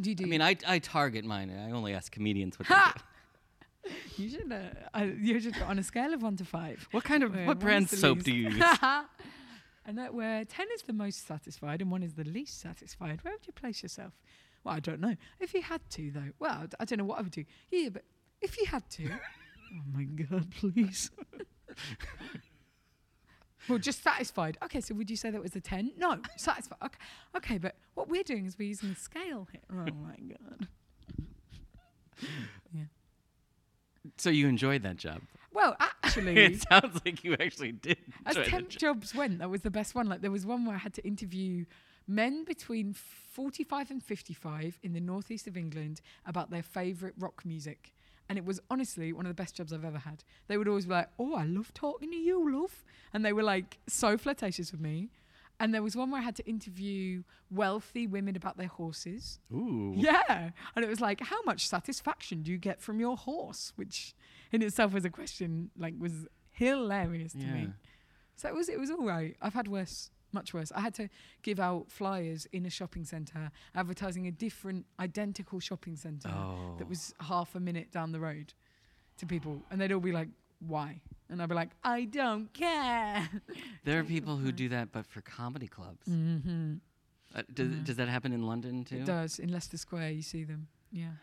Do 0.00 0.10
you 0.10 0.14
do? 0.16 0.24
I 0.24 0.28
mean, 0.28 0.42
I 0.42 0.56
I 0.74 0.78
target 0.78 1.24
mine. 1.24 1.50
I 1.50 1.72
only 1.72 1.92
ask 1.92 2.12
comedians 2.12 2.56
what 2.56 2.68
they 2.68 3.90
do. 3.90 4.22
you 4.22 4.28
should. 4.30 4.52
Uh, 4.52 4.58
I, 4.94 5.04
you 5.04 5.40
should 5.40 5.60
on 5.62 5.76
a 5.78 5.82
scale 5.82 6.14
of 6.14 6.22
one 6.22 6.36
to 6.36 6.44
five. 6.44 6.86
What 6.92 7.02
kind 7.02 7.24
of 7.24 7.34
what 7.34 7.58
brand 7.58 7.90
soap 7.90 8.20
do 8.22 8.32
you 8.32 8.50
use? 8.50 8.64
and 9.86 9.98
that 9.98 10.14
where 10.14 10.44
ten 10.44 10.66
is 10.76 10.82
the 10.82 10.92
most 10.92 11.26
satisfied 11.26 11.82
and 11.82 11.90
one 11.90 12.04
is 12.04 12.14
the 12.14 12.24
least 12.38 12.60
satisfied. 12.60 13.24
Where 13.24 13.34
would 13.34 13.46
you 13.46 13.52
place 13.52 13.82
yourself? 13.82 14.12
Well, 14.66 14.74
I 14.74 14.80
don't 14.80 15.00
know. 15.00 15.14
If 15.38 15.54
you 15.54 15.62
had 15.62 15.80
to, 15.90 16.10
though, 16.10 16.32
well, 16.40 16.66
I 16.80 16.84
don't 16.84 16.98
know 16.98 17.04
what 17.04 17.20
I 17.20 17.22
would 17.22 17.30
do. 17.30 17.44
Yeah, 17.70 17.90
but 17.90 18.02
if 18.42 18.58
you 18.58 18.66
had 18.66 18.82
to, 18.90 19.04
oh 19.12 19.82
my 19.94 20.02
god, 20.02 20.50
please. 20.50 21.12
well, 23.68 23.78
just 23.78 24.02
satisfied. 24.02 24.58
Okay, 24.64 24.80
so 24.80 24.96
would 24.96 25.08
you 25.08 25.14
say 25.14 25.30
that 25.30 25.40
was 25.40 25.54
a 25.54 25.60
ten? 25.60 25.92
No, 25.96 26.18
satisfied. 26.36 26.78
Okay, 26.84 26.98
okay, 27.36 27.58
but 27.58 27.76
what 27.94 28.08
we're 28.08 28.24
doing 28.24 28.44
is 28.44 28.58
we're 28.58 28.66
using 28.66 28.90
a 28.90 28.96
scale 28.96 29.46
here. 29.52 29.62
Oh 29.70 29.92
my 30.02 30.16
god. 30.34 30.66
yeah. 32.74 32.82
So 34.16 34.30
you 34.30 34.48
enjoyed 34.48 34.82
that 34.82 34.96
job? 34.96 35.20
Well, 35.52 35.76
actually, 35.80 36.36
it 36.38 36.62
sounds 36.68 37.00
like 37.04 37.22
you 37.22 37.34
actually 37.34 37.70
did. 37.70 37.98
As 38.26 38.34
the 38.34 38.42
temp 38.42 38.70
job. 38.70 38.80
jobs 38.80 39.14
went, 39.14 39.38
that 39.38 39.48
was 39.48 39.60
the 39.60 39.70
best 39.70 39.94
one. 39.94 40.08
Like 40.08 40.22
there 40.22 40.32
was 40.32 40.44
one 40.44 40.66
where 40.66 40.74
I 40.74 40.80
had 40.80 40.94
to 40.94 41.06
interview 41.06 41.66
men 42.08 42.44
between 42.44 42.94
45 43.36 43.90
and 43.90 44.02
55 44.02 44.78
in 44.82 44.94
the 44.94 45.00
northeast 45.00 45.46
of 45.46 45.56
England 45.58 46.00
about 46.24 46.50
their 46.50 46.62
favourite 46.62 47.14
rock 47.18 47.44
music. 47.44 47.92
And 48.28 48.38
it 48.38 48.44
was 48.46 48.60
honestly 48.70 49.12
one 49.12 49.26
of 49.26 49.30
the 49.30 49.40
best 49.42 49.54
jobs 49.56 49.72
I've 49.74 49.84
ever 49.84 49.98
had. 49.98 50.24
They 50.48 50.56
would 50.56 50.66
always 50.68 50.86
be 50.86 50.92
like, 50.92 51.10
Oh, 51.18 51.34
I 51.34 51.44
love 51.44 51.72
talking 51.74 52.10
to 52.10 52.16
you, 52.16 52.36
love. 52.60 52.82
And 53.12 53.24
they 53.24 53.32
were 53.34 53.42
like 53.42 53.78
so 53.86 54.16
flirtatious 54.16 54.72
with 54.72 54.80
me. 54.80 55.10
And 55.60 55.72
there 55.74 55.82
was 55.82 55.94
one 55.96 56.10
where 56.10 56.20
I 56.20 56.24
had 56.24 56.36
to 56.36 56.46
interview 56.46 57.22
wealthy 57.50 58.06
women 58.06 58.36
about 58.36 58.56
their 58.56 58.68
horses. 58.68 59.38
Ooh. 59.52 59.92
Yeah. 59.96 60.50
And 60.74 60.84
it 60.84 60.88
was 60.88 61.00
like, 61.00 61.20
how 61.20 61.42
much 61.44 61.68
satisfaction 61.68 62.42
do 62.42 62.50
you 62.50 62.58
get 62.58 62.80
from 62.80 63.00
your 63.00 63.16
horse? 63.16 63.72
Which 63.76 64.14
in 64.50 64.60
itself 64.62 64.92
was 64.94 65.04
a 65.04 65.10
question 65.10 65.70
like 65.78 65.94
was 65.98 66.26
hilarious 66.52 67.32
to 67.32 67.38
Yeah. 67.40 67.52
me. 67.54 67.68
So 68.36 68.48
it 68.48 68.54
was 68.54 68.68
it 68.68 68.78
was 68.80 68.90
all 68.90 69.04
right. 69.06 69.36
I've 69.40 69.54
had 69.54 69.68
worse, 69.68 70.10
much 70.38 70.48
worse. 70.56 70.70
I 70.78 70.80
had 70.86 70.94
to 71.02 71.06
give 71.42 71.58
out 71.68 71.82
flyers 71.90 72.46
in 72.56 72.62
a 72.66 72.70
shopping 72.78 73.04
centre 73.12 73.50
advertising 73.74 74.24
a 74.26 74.30
different 74.46 74.86
identical 75.06 75.58
shopping 75.68 75.96
centre 75.96 76.28
Oh. 76.42 76.76
that 76.78 76.88
was 76.88 77.02
half 77.20 77.54
a 77.54 77.60
minute 77.68 77.88
down 77.98 78.08
the 78.16 78.20
road 78.20 78.48
to 79.18 79.26
people 79.34 79.54
and 79.70 79.80
they'd 79.80 79.92
all 79.96 80.06
be 80.12 80.12
like, 80.20 80.28
Why? 80.74 80.90
And 81.28 81.42
I'd 81.42 81.48
be 81.48 81.54
like, 81.62 81.72
I 81.96 82.04
don't 82.20 82.48
care. 82.64 83.28
There 83.86 83.98
are 84.00 84.04
people 84.16 84.36
who 84.42 84.50
do 84.62 84.66
that, 84.76 84.86
but 84.96 85.04
for 85.12 85.20
comedy 85.38 85.68
clubs. 85.76 86.06
mm-hmm. 86.08 86.74
Uh, 87.34 87.42
does, 87.52 87.68
Mhm. 87.68 87.84
does 87.88 87.96
that 87.96 88.08
happen 88.08 88.32
in 88.32 88.42
London 88.52 88.84
too? 88.84 88.96
It 89.02 89.06
does. 89.06 89.38
In 89.44 89.50
Leicester 89.56 89.76
Square 89.86 90.10
you 90.18 90.22
see 90.22 90.44
them. 90.44 90.62
Yeah. 90.92 91.14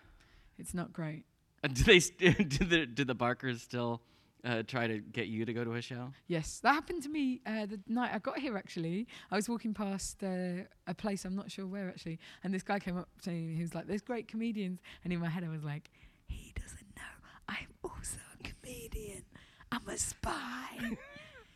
It's 0.62 0.74
not 0.74 0.92
great. 1.00 1.24
Uh, 1.64 1.68
do 1.78 1.82
they? 1.84 2.00
St- 2.00 2.50
do 2.56 2.62
the 2.74 2.86
do 2.86 3.04
the 3.12 3.16
Barkers 3.26 3.62
still 3.70 4.02
uh, 4.44 4.64
try 4.64 4.88
to 4.88 5.00
get 5.00 5.28
you 5.28 5.46
to 5.46 5.54
go 5.54 5.64
to 5.64 5.74
a 5.74 5.82
show? 5.82 6.12
Yes, 6.28 6.60
that 6.64 6.74
happened 6.74 7.04
to 7.04 7.10
me 7.10 7.42
uh, 7.46 7.66
the 7.66 7.80
night 7.88 8.12
I 8.14 8.20
got 8.20 8.40
here. 8.40 8.58
Actually, 8.58 9.08
I 9.32 9.36
was 9.36 9.48
walking 9.48 9.74
past 9.74 10.24
uh, 10.24 10.64
a 10.88 10.94
place 10.94 11.26
I'm 11.26 11.36
not 11.36 11.52
sure 11.52 11.66
where 11.66 11.90
actually, 11.90 12.20
and 12.44 12.54
this 12.54 12.64
guy 12.64 12.80
came 12.80 12.98
up 12.98 13.10
to 13.24 13.30
me. 13.32 13.56
He 13.56 13.62
was 13.62 13.74
like, 13.74 13.88
"There's 13.88 14.02
great 14.02 14.28
comedians," 14.28 14.80
and 15.04 15.14
in 15.14 15.20
my 15.20 15.30
head 15.30 15.44
I 15.44 15.50
was 15.50 15.64
like, 15.64 15.90
"He 16.28 16.54
doesn't 16.60 16.96
know 16.96 17.04
I'm 17.48 17.68
also 17.84 18.20
a 18.40 18.44
comedian. 18.44 19.24
I'm 19.72 19.88
a 19.88 19.98
spy. 19.98 20.68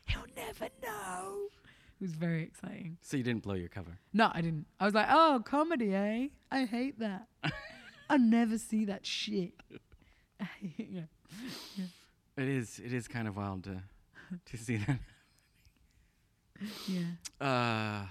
He'll 0.06 0.26
never 0.36 0.70
know." 0.82 1.48
It 2.00 2.04
was 2.04 2.14
very 2.14 2.44
exciting. 2.44 2.98
So 3.02 3.18
you 3.18 3.24
didn't 3.24 3.42
blow 3.42 3.56
your 3.56 3.70
cover. 3.70 3.98
No, 4.14 4.30
I 4.32 4.42
didn't. 4.42 4.68
I 4.80 4.86
was 4.86 4.94
like, 4.94 5.08
"Oh, 5.10 5.42
comedy, 5.44 5.94
eh? 5.94 6.28
I 6.52 6.66
hate 6.66 7.00
that. 7.00 7.28
I 8.10 8.18
never 8.18 8.58
see 8.58 8.86
that 8.86 9.06
shit." 9.06 9.54
It 12.38 12.48
is. 12.48 12.80
It 12.80 12.94
is 12.94 13.08
kind 13.08 13.28
of 13.28 13.36
wild 13.38 13.64
to 13.66 13.82
to 14.46 14.58
see 14.58 14.78
that. 14.78 15.00
Yeah. 16.88 17.04
Uh, 17.40 18.08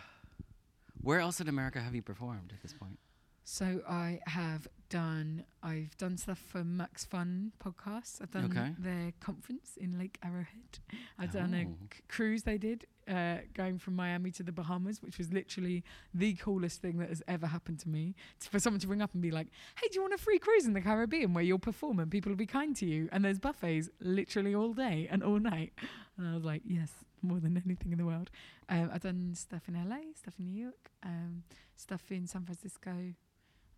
where 1.03 1.19
else 1.19 1.41
in 1.41 1.49
America 1.49 1.81
have 1.81 1.97
you 1.97 2.03
performed 2.03 2.53
at 2.55 2.63
this 2.63 2.73
point? 2.73 2.97
So 3.45 3.81
I 3.89 4.21
have 4.27 4.69
done. 4.89 5.45
I've 5.65 5.97
done 5.99 6.17
stuff 6.17 6.39
for 6.39 6.63
Max 6.63 7.05
Fun 7.05 7.51
podcasts. 7.65 8.23
I've 8.23 8.31
done 8.31 8.45
Okay. 8.57 8.73
their 8.79 9.13
conference 9.19 9.77
in 9.77 9.99
Lake 9.99 10.19
Arrowhead. 10.25 10.79
I've 11.19 11.33
done 11.33 11.55
a 11.55 11.65
Oh. 11.67 11.77
cruise 12.09 12.45
they 12.45 12.57
did, 12.59 12.87
uh, 13.09 13.39
going 13.55 13.79
from 13.79 13.95
Miami 13.97 14.31
to 14.33 14.43
the 14.43 14.53
Bahamas, 14.53 15.01
which 15.03 15.19
was 15.19 15.33
literally 15.33 15.85
the 16.13 16.35
coolest 16.35 16.81
thing 16.83 16.99
that 16.99 17.09
has 17.09 17.23
ever 17.29 17.47
happened 17.47 17.79
to 17.81 17.89
me. 17.89 18.15
It's 18.37 18.47
for 18.47 18.59
someone 18.59 18.81
to 18.81 18.89
ring 18.89 19.03
up 19.03 19.13
and 19.15 19.23
be 19.23 19.31
like, 19.31 19.49
"Hey, 19.81 19.89
do 19.89 19.95
you 19.97 20.03
want 20.03 20.15
a 20.15 20.19
free 20.19 20.39
cruise 20.39 20.67
in 20.67 20.73
the 20.73 20.81
Caribbean 20.81 21.33
where 21.35 21.45
you'll 21.45 21.59
perform 21.59 21.99
and 22.01 22.11
people 22.11 22.31
will 22.31 22.37
be 22.37 22.47
kind 22.47 22.75
to 22.77 22.87
you 22.87 23.09
and 23.13 23.25
there's 23.25 23.39
buffets 23.39 23.89
literally 24.01 24.55
all 24.55 24.73
day 24.73 25.07
and 25.11 25.23
all 25.23 25.39
night?" 25.39 25.73
And 26.19 26.29
I 26.29 26.35
was 26.35 26.45
like, 26.45 26.63
"Yes, 26.65 26.91
more 27.23 27.41
than 27.41 27.57
anything 27.65 27.93
in 27.93 27.99
the 27.99 28.07
world." 28.07 28.31
Um, 28.69 28.91
I've 28.93 29.03
done 29.03 29.35
stuff 29.35 29.69
in 29.69 29.75
LA, 29.75 29.99
stuff 30.17 30.35
in 30.39 30.47
New 30.47 30.61
York, 30.63 30.91
um, 31.05 31.45
stuff 31.77 32.11
in 32.11 32.27
San 32.27 32.45
Francisco. 32.45 33.15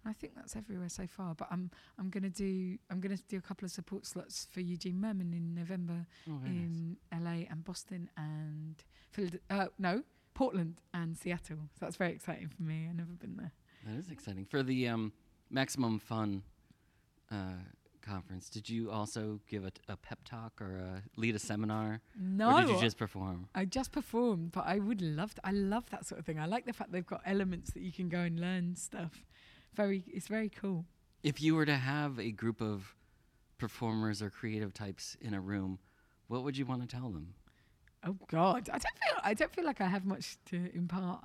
I 0.06 0.12
think 0.14 0.34
that's 0.36 0.56
everywhere 0.56 0.88
so 0.88 1.06
far. 1.06 1.34
But 1.34 1.48
I'm 1.50 1.70
I'm 1.98 2.08
gonna 2.08 2.30
do 2.30 2.78
I'm 2.88 3.00
gonna 3.00 3.18
do 3.28 3.36
a 3.36 3.42
couple 3.42 3.66
of 3.66 3.72
support 3.72 4.06
slots 4.06 4.46
for 4.50 4.60
Eugene 4.60 4.94
Mirman 4.98 5.32
in 5.36 5.54
November 5.54 6.06
Oh, 6.30 6.36
very 6.42 6.54
nice. 6.54 6.64
in 7.12 7.24
LA 7.24 7.46
and 7.50 7.62
Boston 7.64 8.08
and 8.16 8.76
Uh, 9.51 9.66
no, 9.79 10.03
Portland 10.35 10.81
and 10.94 11.16
Seattle. 11.16 11.59
So 11.75 11.79
that's 11.81 11.97
very 11.97 12.12
exciting 12.12 12.49
for 12.49 12.62
me. 12.62 12.87
I've 12.88 12.97
never 12.97 13.12
been 13.12 13.37
there. 13.37 13.53
That 13.87 13.99
is 13.99 14.11
exciting. 14.11 14.44
For 14.44 14.62
the 14.62 14.88
um, 14.88 15.12
Maximum 15.51 15.99
Fun 15.99 16.42
uh, 17.31 17.62
conference, 18.03 18.49
did 18.49 18.68
you 18.68 18.90
also 18.90 19.40
give 19.49 19.64
a, 19.64 19.71
t- 19.71 19.81
a 19.88 19.97
pep 19.97 20.21
talk 20.25 20.61
or 20.61 20.77
a, 20.77 21.03
lead 21.16 21.35
a 21.35 21.38
seminar, 21.38 22.01
No, 22.18 22.57
or 22.57 22.61
did 22.61 22.71
you 22.71 22.81
just 22.81 22.99
perform? 22.99 23.49
I 23.55 23.64
just 23.64 23.92
performed, 23.92 24.53
but 24.53 24.66
I 24.66 24.79
would 24.79 25.01
love. 25.01 25.35
To, 25.35 25.40
I 25.44 25.51
love 25.53 25.90
that 25.90 26.07
sort 26.07 26.18
of 26.18 26.27
thing. 26.27 26.38
I 26.38 26.47
like 26.47 26.66
the 26.66 26.73
fact 26.73 26.92
they've 26.92 27.07
got 27.07 27.23
elements 27.25 27.73
that 27.73 27.83
you 27.83 27.92
can 27.92 28.09
go 28.09 28.21
and 28.21 28.38
learn 28.38 28.77
stuff. 28.77 29.25
Very, 29.75 30.05
it's 30.09 30.29
very 30.29 30.49
cool. 30.49 30.85
If 31.23 31.40
you 31.42 31.55
were 31.55 31.66
to 31.66 31.77
have 31.77 32.18
a 32.18 32.31
group 32.31 32.61
of 32.61 32.94
performers 33.59 34.23
or 34.23 34.31
creative 34.31 34.73
types 34.73 35.16
in 35.21 35.35
a 35.35 35.40
room, 35.40 35.79
what 36.29 36.44
would 36.44 36.57
you 36.57 36.64
want 36.66 36.81
to 36.83 36.87
tell 36.87 37.11
them? 37.11 37.35
Oh 38.06 38.16
God, 38.28 38.68
I 38.68 38.78
don't 38.78 38.82
feel 38.82 39.20
I 39.24 39.34
don't 39.34 39.52
feel 39.52 39.64
like 39.64 39.80
I 39.80 39.87
have 39.87 40.04
much 40.04 40.37
to 40.46 40.70
impart. 40.74 41.24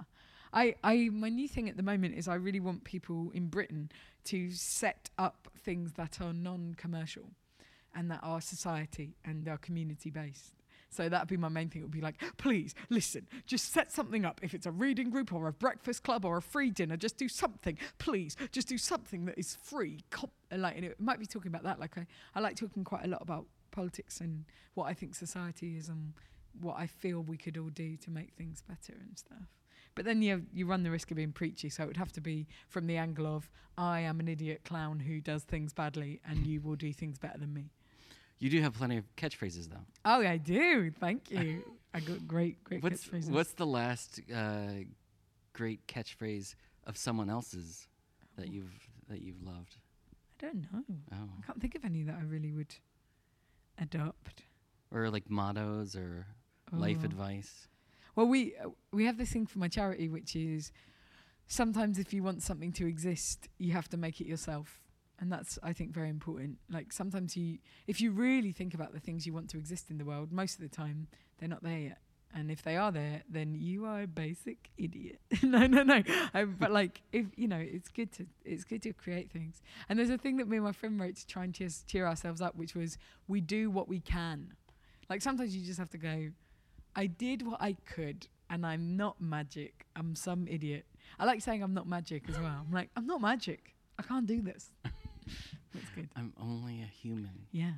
I, 0.52 0.76
I 0.84 1.10
my 1.12 1.30
new 1.30 1.48
thing 1.48 1.70
at 1.70 1.78
the 1.78 1.84
moment 1.84 2.16
is 2.16 2.28
I 2.28 2.36
really 2.36 2.60
want 2.60 2.84
people 2.84 3.32
in 3.34 3.48
Britain 3.48 3.92
to 4.26 4.52
set 4.52 5.10
up 5.18 5.48
things 5.58 5.94
that 5.94 6.22
are 6.22 6.34
non-commercial 6.34 7.32
and 7.96 8.10
that 8.12 8.20
are 8.24 8.42
society 8.42 9.16
and 9.26 9.48
are 9.48 9.58
community 9.58 10.10
based. 10.10 10.56
So 10.90 11.10
that'd 11.10 11.28
be 11.28 11.38
my 11.38 11.50
main 11.50 11.70
thing. 11.70 11.82
It 11.82 11.86
would 11.86 11.92
be 11.92 12.02
like, 12.02 12.22
please 12.38 12.76
listen, 12.90 13.28
just 13.48 13.74
set 13.74 13.92
something 13.92 14.26
up. 14.26 14.40
If 14.44 14.54
it's 14.54 14.68
a 14.68 14.72
reading 14.72 15.10
group 15.10 15.34
or 15.34 15.48
a 15.48 15.54
breakfast 15.54 16.04
club 16.04 16.24
or 16.24 16.38
a 16.38 16.42
free 16.42 16.70
dinner, 16.70 16.98
just 16.98 17.18
do 17.18 17.28
something. 17.28 17.78
Please, 17.98 18.38
just 18.52 18.68
do 18.68 18.78
something 18.78 19.26
that 19.26 19.38
is 19.40 19.58
free. 19.64 20.02
Like, 20.56 20.76
and 20.76 20.86
it 20.86 21.00
might 21.00 21.20
be 21.20 21.26
talking 21.26 21.50
about 21.50 21.64
that. 21.64 21.80
Like, 21.80 21.98
I, 21.98 22.06
I 22.36 22.42
like 22.42 22.56
talking 22.56 22.84
quite 22.84 23.06
a 23.06 23.08
lot 23.08 23.24
about 23.24 23.48
politics 23.72 24.22
and 24.22 24.46
what 24.76 24.86
I 24.86 24.94
think 24.94 25.16
society 25.16 25.78
is 25.78 25.90
and 25.90 26.14
what 26.62 26.78
I 26.78 26.88
feel 26.88 27.22
we 27.22 27.38
could 27.38 27.58
all 27.58 27.70
do 27.70 27.98
to 27.98 28.12
make 28.12 28.34
things 28.34 28.62
better 28.62 28.94
and 29.00 29.18
stuff. 29.18 29.48
But 29.96 30.06
then 30.06 30.22
you 30.22 30.46
you 30.54 30.66
run 30.66 30.84
the 30.84 30.92
risk 30.92 31.12
of 31.12 31.18
being 31.18 31.32
preachy, 31.34 31.70
so 31.70 31.84
it 31.84 31.88
would 31.88 31.98
have 31.98 32.12
to 32.14 32.22
be 32.22 32.48
from 32.68 32.88
the 32.88 32.98
angle 32.98 33.28
of 33.28 33.50
I 33.78 34.00
am 34.02 34.20
an 34.20 34.28
idiot 34.28 34.62
clown 34.66 35.00
who 35.00 35.22
does 35.22 35.44
things 35.44 35.72
badly, 35.74 36.20
and 36.28 36.46
you 36.48 36.62
will 36.62 36.76
do 36.76 36.92
things 36.94 37.18
better 37.20 37.38
than 37.38 37.54
me. 37.54 37.70
You 38.40 38.50
do 38.50 38.60
have 38.62 38.74
plenty 38.74 38.98
of 38.98 39.06
catchphrases, 39.16 39.70
though. 39.70 39.86
Oh, 40.04 40.22
I 40.22 40.38
do. 40.38 40.92
Thank 40.92 41.32
you. 41.32 41.64
I 41.94 42.00
got 42.00 42.28
great, 42.28 42.64
great 42.64 42.82
What's 42.84 43.06
catchphrases. 43.06 43.30
what's 43.30 43.54
the 43.54 43.68
last 43.68 44.20
uh, 44.36 44.84
great 45.54 45.86
catchphrase 45.88 46.56
of 46.86 46.98
someone 46.98 47.30
else's 47.30 47.88
that 48.36 48.52
you've 48.52 48.90
that 49.10 49.22
you've 49.22 49.42
loved? 49.44 49.78
I 50.42 50.46
don't 50.48 50.62
know. 50.74 50.84
Oh, 51.14 51.30
I 51.42 51.46
can't 51.46 51.62
think 51.62 51.76
of 51.76 51.86
any 51.86 52.02
that 52.04 52.16
I 52.20 52.24
really 52.24 52.52
would 52.52 52.76
adopt. 53.80 54.44
or 54.92 55.10
like 55.10 55.30
mottos 55.30 55.96
or 55.96 56.26
life 56.74 57.00
Oh. 57.02 57.06
advice. 57.06 57.68
Well, 58.16 58.28
we 58.28 58.56
uh, 58.58 58.70
we 58.92 59.06
have 59.06 59.18
this 59.18 59.32
thing 59.32 59.46
for 59.48 59.60
my 59.60 59.68
charity, 59.68 60.10
which 60.10 60.36
is 60.36 60.72
sometimes 61.48 62.00
if 62.00 62.14
you 62.14 62.24
want 62.24 62.42
something 62.44 62.72
to 62.74 62.88
exist, 62.88 63.48
you 63.58 63.74
have 63.74 63.90
to 63.90 63.98
make 63.98 64.22
it 64.22 64.28
yourself, 64.28 64.82
and 65.20 65.32
that's 65.32 65.58
I 65.64 65.74
think 65.74 65.92
very 65.94 66.10
important. 66.10 66.58
Like 66.70 66.92
sometimes 66.94 67.36
you, 67.36 67.58
if 67.88 68.02
you 68.02 68.12
really 68.12 68.52
think 68.52 68.74
about 68.74 68.94
the 68.94 69.00
things 69.00 69.26
you 69.26 69.34
want 69.34 69.50
to 69.52 69.58
exist 69.58 69.90
in 69.90 69.98
the 69.98 70.06
world, 70.06 70.32
most 70.32 70.56
of 70.56 70.62
the 70.62 70.70
time 70.76 71.08
they're 71.40 71.50
not 71.50 71.64
there 71.64 71.80
yet. 71.80 71.98
And 72.36 72.50
if 72.50 72.64
they 72.64 72.78
are 72.78 72.92
there, 72.92 73.22
then 73.30 73.54
you 73.54 73.86
are 73.86 74.02
a 74.02 74.08
basic 74.08 74.72
idiot. 74.76 75.20
no, 75.44 75.68
no, 75.68 75.84
no. 75.84 76.02
I, 76.34 76.46
but 76.46 76.72
like, 76.72 77.04
if 77.12 77.28
you 77.36 77.48
know, 77.48 77.60
it's 77.60 77.90
good 77.90 78.12
to 78.14 78.26
it's 78.44 78.64
good 78.64 78.82
to 78.84 78.94
create 78.94 79.30
things. 79.32 79.62
And 79.88 80.00
there's 80.00 80.10
a 80.10 80.18
thing 80.18 80.38
that 80.38 80.48
me 80.48 80.58
and 80.58 80.66
my 80.66 80.72
friend 80.72 81.00
wrote 81.00 81.16
to 81.18 81.28
try 81.28 81.44
and 81.44 81.54
cheer, 81.54 81.70
cheer 81.86 82.08
ourselves 82.08 82.42
up, 82.42 82.56
which 82.56 82.74
was 82.76 82.98
we 83.28 83.40
do 83.40 83.70
what 83.70 83.88
we 83.88 84.00
can. 84.00 84.54
Like 85.10 85.22
sometimes 85.22 85.56
you 85.56 85.64
just 85.64 85.78
have 85.80 85.92
to 85.92 85.98
go. 86.00 86.30
I 86.96 87.08
did 87.08 87.46
what 87.46 87.62
I 87.62 87.74
could, 87.86 88.28
and 88.50 88.66
I'm 88.66 88.96
not 88.96 89.20
magic. 89.20 89.86
I'm 89.96 90.16
some 90.16 90.48
idiot. 90.48 90.86
I 91.20 91.26
like 91.26 91.42
saying 91.42 91.64
I'm 91.64 91.74
not 91.74 91.88
magic 91.88 92.24
as 92.30 92.38
well. 92.38 92.66
I'm 92.66 92.72
like, 92.72 92.90
I'm 92.96 93.08
not 93.08 93.22
magic. 93.22 93.76
I 93.98 94.04
can't 94.04 94.26
do 94.26 94.42
this. 94.42 94.72
That's 95.74 95.90
good. 95.96 96.10
I'm 96.16 96.34
only 96.40 96.82
a 96.82 96.86
human. 96.86 97.48
Yeah. 97.52 97.74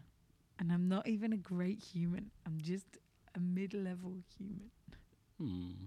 And 0.59 0.71
I'm 0.71 0.87
not 0.87 1.07
even 1.07 1.33
a 1.33 1.37
great 1.37 1.79
human. 1.79 2.31
I'm 2.45 2.59
just 2.61 2.85
a 3.35 3.39
mid 3.39 3.73
level 3.73 4.17
human. 4.37 4.71
Hmm. 5.39 5.85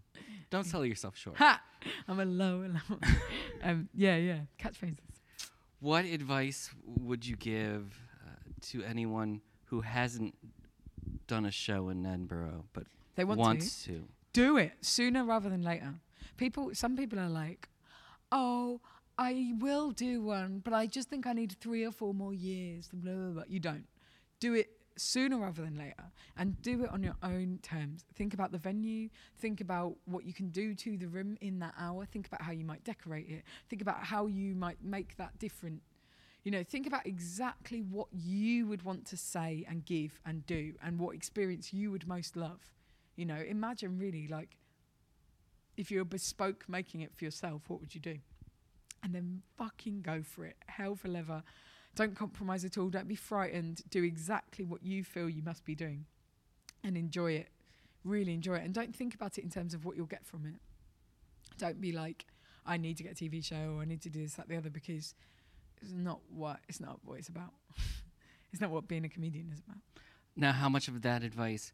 Don't 0.50 0.64
sell 0.64 0.84
yourself 0.84 1.16
short. 1.16 1.36
Ha! 1.38 1.60
I'm 2.06 2.20
a 2.20 2.24
low 2.24 2.60
level. 2.60 2.98
um, 3.62 3.88
yeah, 3.94 4.16
yeah. 4.16 4.40
Catchphrases. 4.58 4.98
What 5.80 6.04
advice 6.04 6.70
would 6.84 7.26
you 7.26 7.36
give 7.36 7.98
uh, 8.26 8.30
to 8.68 8.82
anyone 8.82 9.40
who 9.66 9.80
hasn't 9.80 10.34
done 11.26 11.44
a 11.44 11.50
show 11.50 11.88
in 11.88 12.04
Edinburgh 12.04 12.64
but 12.72 12.84
They 13.18 13.24
want 13.24 13.60
to. 13.60 13.84
to? 13.84 14.04
do 14.32 14.56
it 14.56 14.72
sooner 14.80 15.24
rather 15.24 15.48
than 15.48 15.62
later. 15.62 15.94
People, 16.36 16.70
some 16.72 16.96
people 16.96 17.18
are 17.18 17.28
like, 17.28 17.68
"Oh, 18.30 18.80
I 19.18 19.54
will 19.58 19.90
do 19.90 20.22
one, 20.22 20.60
but 20.60 20.72
I 20.72 20.86
just 20.86 21.08
think 21.10 21.26
I 21.26 21.32
need 21.32 21.52
three 21.52 21.84
or 21.84 21.90
four 21.90 22.14
more 22.14 22.32
years." 22.32 22.88
Blah, 22.92 23.12
blah, 23.12 23.30
blah. 23.30 23.42
You 23.48 23.58
don't 23.58 23.86
do 24.38 24.54
it 24.54 24.70
sooner 24.96 25.38
rather 25.38 25.62
than 25.62 25.76
later, 25.76 26.12
and 26.36 26.60
do 26.62 26.84
it 26.84 26.90
on 26.90 27.02
your 27.02 27.16
own 27.22 27.58
terms. 27.62 28.04
Think 28.14 28.32
about 28.34 28.52
the 28.52 28.58
venue. 28.58 29.08
Think 29.38 29.60
about 29.60 29.96
what 30.04 30.24
you 30.24 30.32
can 30.32 30.50
do 30.50 30.74
to 30.76 30.96
the 30.96 31.08
room 31.08 31.36
in 31.40 31.58
that 31.58 31.74
hour. 31.76 32.04
Think 32.04 32.28
about 32.28 32.42
how 32.42 32.52
you 32.52 32.64
might 32.64 32.84
decorate 32.84 33.28
it. 33.28 33.42
Think 33.68 33.82
about 33.82 34.04
how 34.04 34.26
you 34.26 34.54
might 34.54 34.78
make 34.84 35.16
that 35.16 35.36
different. 35.40 35.82
You 36.44 36.52
know, 36.52 36.62
think 36.62 36.86
about 36.86 37.06
exactly 37.06 37.80
what 37.82 38.08
you 38.12 38.68
would 38.68 38.82
want 38.82 39.04
to 39.06 39.16
say 39.16 39.64
and 39.68 39.84
give 39.84 40.20
and 40.24 40.46
do, 40.46 40.74
and 40.80 41.00
what 41.00 41.16
experience 41.16 41.72
you 41.72 41.90
would 41.90 42.06
most 42.06 42.36
love. 42.36 42.77
You 43.18 43.26
know, 43.26 43.34
imagine 43.34 43.98
really 43.98 44.28
like 44.28 44.56
if 45.76 45.90
you're 45.90 46.04
bespoke 46.04 46.64
making 46.68 47.00
it 47.00 47.12
for 47.16 47.24
yourself, 47.24 47.62
what 47.66 47.80
would 47.80 47.92
you 47.92 48.00
do? 48.00 48.18
And 49.02 49.12
then 49.12 49.42
fucking 49.56 50.02
go 50.02 50.22
for 50.22 50.44
it. 50.44 50.54
Hell 50.68 50.94
for 50.94 51.08
leather. 51.08 51.42
Don't 51.96 52.14
compromise 52.14 52.64
at 52.64 52.78
all. 52.78 52.90
Don't 52.90 53.08
be 53.08 53.16
frightened. 53.16 53.82
Do 53.90 54.04
exactly 54.04 54.64
what 54.64 54.84
you 54.84 55.02
feel 55.02 55.28
you 55.28 55.42
must 55.42 55.64
be 55.64 55.74
doing 55.74 56.06
and 56.84 56.96
enjoy 56.96 57.32
it. 57.32 57.48
Really 58.04 58.34
enjoy 58.34 58.54
it. 58.54 58.64
And 58.64 58.72
don't 58.72 58.94
think 58.94 59.16
about 59.16 59.36
it 59.36 59.42
in 59.42 59.50
terms 59.50 59.74
of 59.74 59.84
what 59.84 59.96
you'll 59.96 60.06
get 60.06 60.24
from 60.24 60.46
it. 60.46 60.60
Don't 61.58 61.80
be 61.80 61.90
like, 61.90 62.24
I 62.64 62.76
need 62.76 62.98
to 62.98 63.02
get 63.02 63.20
a 63.20 63.24
TV 63.24 63.44
show 63.44 63.74
or 63.76 63.82
I 63.82 63.84
need 63.84 64.02
to 64.02 64.10
do 64.10 64.22
this, 64.22 64.34
that, 64.34 64.48
the 64.48 64.56
other, 64.56 64.70
because 64.70 65.16
it's 65.82 65.92
not 65.92 66.20
what 66.30 66.60
it's 66.68 66.78
not 66.78 67.00
what 67.04 67.18
it's 67.18 67.28
about. 67.28 67.52
it's 68.52 68.60
not 68.60 68.70
what 68.70 68.86
being 68.86 69.04
a 69.04 69.08
comedian 69.08 69.50
is 69.52 69.58
about. 69.58 69.78
Now, 70.36 70.52
how 70.52 70.68
much 70.68 70.86
of 70.86 71.02
that 71.02 71.24
advice 71.24 71.72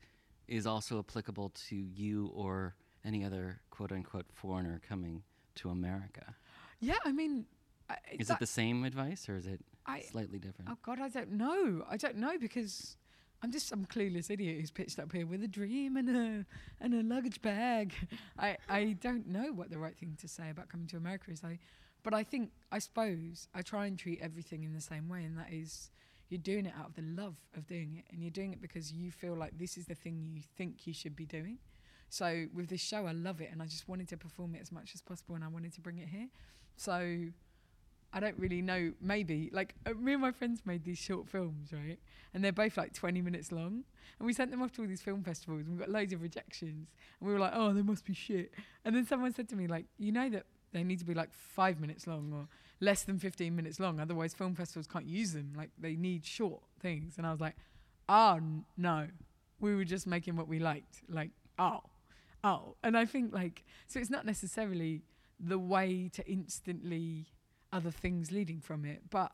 is 0.49 0.67
also 0.67 0.99
applicable 0.99 1.51
to 1.69 1.77
you 1.77 2.31
or 2.35 2.75
any 3.05 3.25
other 3.25 3.61
quote 3.71 3.93
unquote 3.93 4.27
foreigner 4.33 4.81
coming 4.87 5.23
to 5.57 5.71
America? 5.71 6.35
Yeah, 6.81 6.99
I 7.05 7.13
mean, 7.13 7.47
I- 7.89 7.99
Is 8.13 8.31
it 8.31 8.39
the 8.39 8.47
same 8.47 8.85
advice 8.85 9.29
or 9.29 9.37
is 9.37 9.47
it 9.47 9.61
I, 9.87 10.01
slightly 10.03 10.39
different? 10.39 10.71
Oh 10.71 10.79
God, 10.83 10.99
I 11.01 11.09
don't 11.09 11.33
know. 11.33 11.85
I 11.89 11.97
don't 11.97 12.17
know 12.17 12.39
because 12.39 12.97
I'm 13.43 13.53
just 13.53 13.69
some 13.69 13.85
clueless 13.85 14.31
idiot 14.31 14.59
who's 14.59 14.71
pitched 14.71 14.99
up 14.99 15.13
here 15.13 15.27
with 15.27 15.43
a 15.43 15.49
dream 15.49 15.97
and 15.97 16.09
a 16.09 16.47
and 16.81 16.95
a 16.95 17.03
luggage 17.03 17.43
bag. 17.43 17.93
I 18.39 18.57
I 18.69 18.97
don't 19.01 19.27
know 19.27 19.53
what 19.53 19.71
the 19.71 19.79
right 19.79 19.97
thing 19.97 20.17
to 20.21 20.29
say 20.29 20.49
about 20.51 20.69
coming 20.69 20.87
to 20.89 20.97
America 20.97 21.31
is. 21.31 21.45
I, 21.45 21.59
but 22.03 22.15
I 22.15 22.23
think 22.25 22.53
I 22.73 22.79
suppose 22.79 23.49
I 23.55 23.61
try 23.63 23.87
and 23.87 23.99
treat 23.99 24.21
everything 24.23 24.65
in 24.65 24.73
the 24.73 24.81
same 24.81 25.09
way, 25.09 25.25
and 25.25 25.39
that 25.39 25.53
is 25.53 25.91
you're 26.29 26.41
doing 26.41 26.67
it 26.67 26.73
out 26.79 26.87
of 26.87 26.95
the 26.95 27.03
love 27.03 27.37
of 27.57 27.67
doing 27.67 27.97
it, 27.99 28.13
and 28.13 28.23
you're 28.23 28.31
doing 28.31 28.53
it 28.53 28.61
because 28.61 28.93
you 28.93 29.11
feel 29.11 29.35
like 29.35 29.59
this 29.59 29.77
is 29.77 29.87
the 29.87 29.95
thing 29.95 30.29
you 30.33 30.43
think 30.57 30.87
you 30.87 30.93
should 30.93 31.17
be 31.17 31.27
doing. 31.27 31.59
So 32.09 32.47
with 32.55 32.69
this 32.69 32.81
show, 32.81 33.07
I 33.07 33.13
love 33.13 33.41
it, 33.41 33.51
and 33.53 33.63
I 33.63 33.67
just 33.67 33.89
wanted 33.89 34.09
to 34.09 34.17
perform 34.17 34.55
it 34.55 34.63
as 34.63 34.73
much 34.73 34.95
as 34.95 35.03
possible, 35.03 35.35
and 35.35 35.45
I 35.45 35.49
wanted 35.49 35.75
to 35.75 35.81
bring 35.81 35.99
it 35.99 36.09
here. 36.09 36.29
So 36.77 37.27
I 38.15 38.21
don't 38.21 38.39
really 38.39 38.63
know. 38.63 38.93
Maybe 39.01 39.51
like 39.53 39.75
uh, 39.85 39.95
me 39.95 40.13
and 40.13 40.23
my 40.23 40.31
friends 40.31 40.63
made 40.65 40.85
these 40.85 40.99
short 40.99 41.29
films, 41.29 41.73
right? 41.73 41.99
And 42.33 42.45
they're 42.45 42.53
both 42.53 42.77
like 42.77 42.93
20 42.93 43.21
minutes 43.21 43.51
long. 43.51 43.83
And 44.19 44.27
we 44.27 44.33
sent 44.33 44.53
them 44.53 44.63
off 44.63 44.73
to 44.73 44.83
all 44.83 44.89
these 44.89 45.03
film 45.03 45.25
festivals. 45.25 45.63
And 45.67 45.73
we 45.73 45.81
got 45.81 45.91
loads 45.91 46.13
of 46.13 46.23
rejections. 46.23 46.89
And 47.19 47.29
we 47.29 47.33
were 47.33 47.41
like, 47.41 47.53
oh, 47.55 47.73
they 47.73 47.83
must 47.83 48.05
be 48.05 48.15
shit. 48.15 48.53
And 48.85 48.95
then 48.95 49.05
someone 49.05 49.35
said 49.35 49.49
to 49.49 49.57
me, 49.57 49.67
like, 49.67 49.87
you 49.99 50.13
know 50.13 50.31
that 50.31 50.45
they 50.73 50.85
need 50.85 51.01
to 51.01 51.05
be 51.05 51.15
like 51.15 51.33
five 51.33 51.81
minutes 51.81 52.07
long 52.07 52.33
or 52.33 52.47
less 52.81 53.03
than 53.03 53.19
15 53.19 53.55
minutes 53.55 53.81
long. 53.81 54.01
Otherwise, 54.01 54.35
film 54.35 54.55
festivals 54.55 54.87
can't 54.87 55.07
use 55.07 55.33
them. 55.33 55.53
Like 55.57 55.71
they 55.79 55.97
need 55.97 56.25
short 56.25 56.63
things. 56.81 57.15
And 57.19 57.27
I 57.27 57.31
was 57.31 57.41
like, 57.41 57.57
oh 58.09 58.41
no, 58.77 59.09
we 59.61 59.75
were 59.75 59.85
just 59.85 60.07
making 60.07 60.37
what 60.37 60.49
we 60.49 60.59
liked. 60.59 61.03
Like 61.09 61.31
oh, 61.59 61.81
oh. 62.43 62.77
And 62.83 62.97
I 62.97 63.07
think 63.07 63.33
like 63.33 63.65
so 63.87 64.01
it's 64.01 64.11
not 64.11 64.27
necessarily 64.27 65.03
the 65.41 65.59
way 65.59 66.11
to 66.13 66.27
instantly 66.31 67.27
other 67.73 67.91
things 67.91 68.31
leading 68.31 68.61
from 68.61 68.85
it. 68.85 69.03
But 69.11 69.33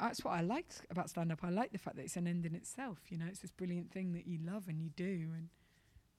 that's 0.00 0.24
what 0.24 0.32
I 0.32 0.40
liked 0.40 0.82
about 0.90 1.10
stand 1.10 1.32
up. 1.32 1.40
I 1.42 1.50
like 1.50 1.72
the 1.72 1.78
fact 1.78 1.96
that 1.96 2.02
it's 2.02 2.16
an 2.16 2.26
end 2.26 2.46
in 2.46 2.54
itself. 2.54 2.98
You 3.08 3.18
know, 3.18 3.26
it's 3.28 3.40
this 3.40 3.50
brilliant 3.50 3.92
thing 3.92 4.12
that 4.12 4.26
you 4.26 4.38
love 4.44 4.64
and 4.68 4.80
you 4.80 4.90
do, 4.90 5.30
and 5.34 5.48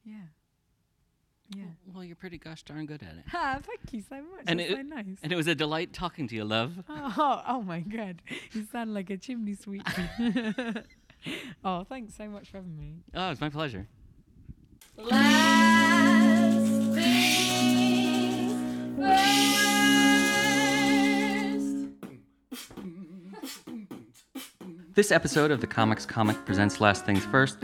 yeah, 0.03 0.27
yeah. 1.55 1.63
Well, 1.93 2.03
you're 2.03 2.15
pretty 2.15 2.37
gosh 2.37 2.63
darn 2.63 2.85
good 2.85 3.03
at 3.03 3.17
it. 3.17 3.23
Ah, 3.33 3.59
thank 3.61 3.93
you 3.93 4.01
so 4.01 4.15
much. 4.15 4.43
And 4.47 4.59
That's 4.59 4.71
it- 4.71 4.75
so 4.77 4.81
nice. 4.81 5.17
And 5.23 5.31
it 5.31 5.35
was 5.35 5.47
a 5.47 5.55
delight 5.55 5.93
talking 5.93 6.27
to 6.29 6.35
you, 6.35 6.45
love. 6.45 6.83
Oh, 6.89 7.41
oh 7.47 7.61
my 7.61 7.79
god, 7.81 8.21
you 8.53 8.65
sound 8.71 8.93
like 8.93 9.09
a 9.09 9.17
chimney 9.17 9.55
sweep. 9.55 9.87
oh, 11.63 11.83
thanks 11.83 12.15
so 12.15 12.27
much 12.27 12.49
for 12.49 12.57
having 12.57 12.77
me. 12.77 12.95
Oh, 13.13 13.29
it's 13.31 13.41
my 13.41 13.49
pleasure. 13.49 13.87
This 24.93 25.11
episode 25.11 25.51
of 25.51 25.59
the 25.59 25.67
Comics 25.67 26.05
Comic 26.05 26.45
Presents 26.45 26.79
Last 26.79 27.05
Things 27.05 27.25
First 27.25 27.57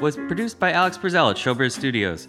was 0.00 0.16
produced 0.16 0.60
by 0.60 0.72
Alex 0.72 0.96
Brazell 0.96 1.30
at 1.30 1.36
Showbiz 1.36 1.72
Studios. 1.72 2.28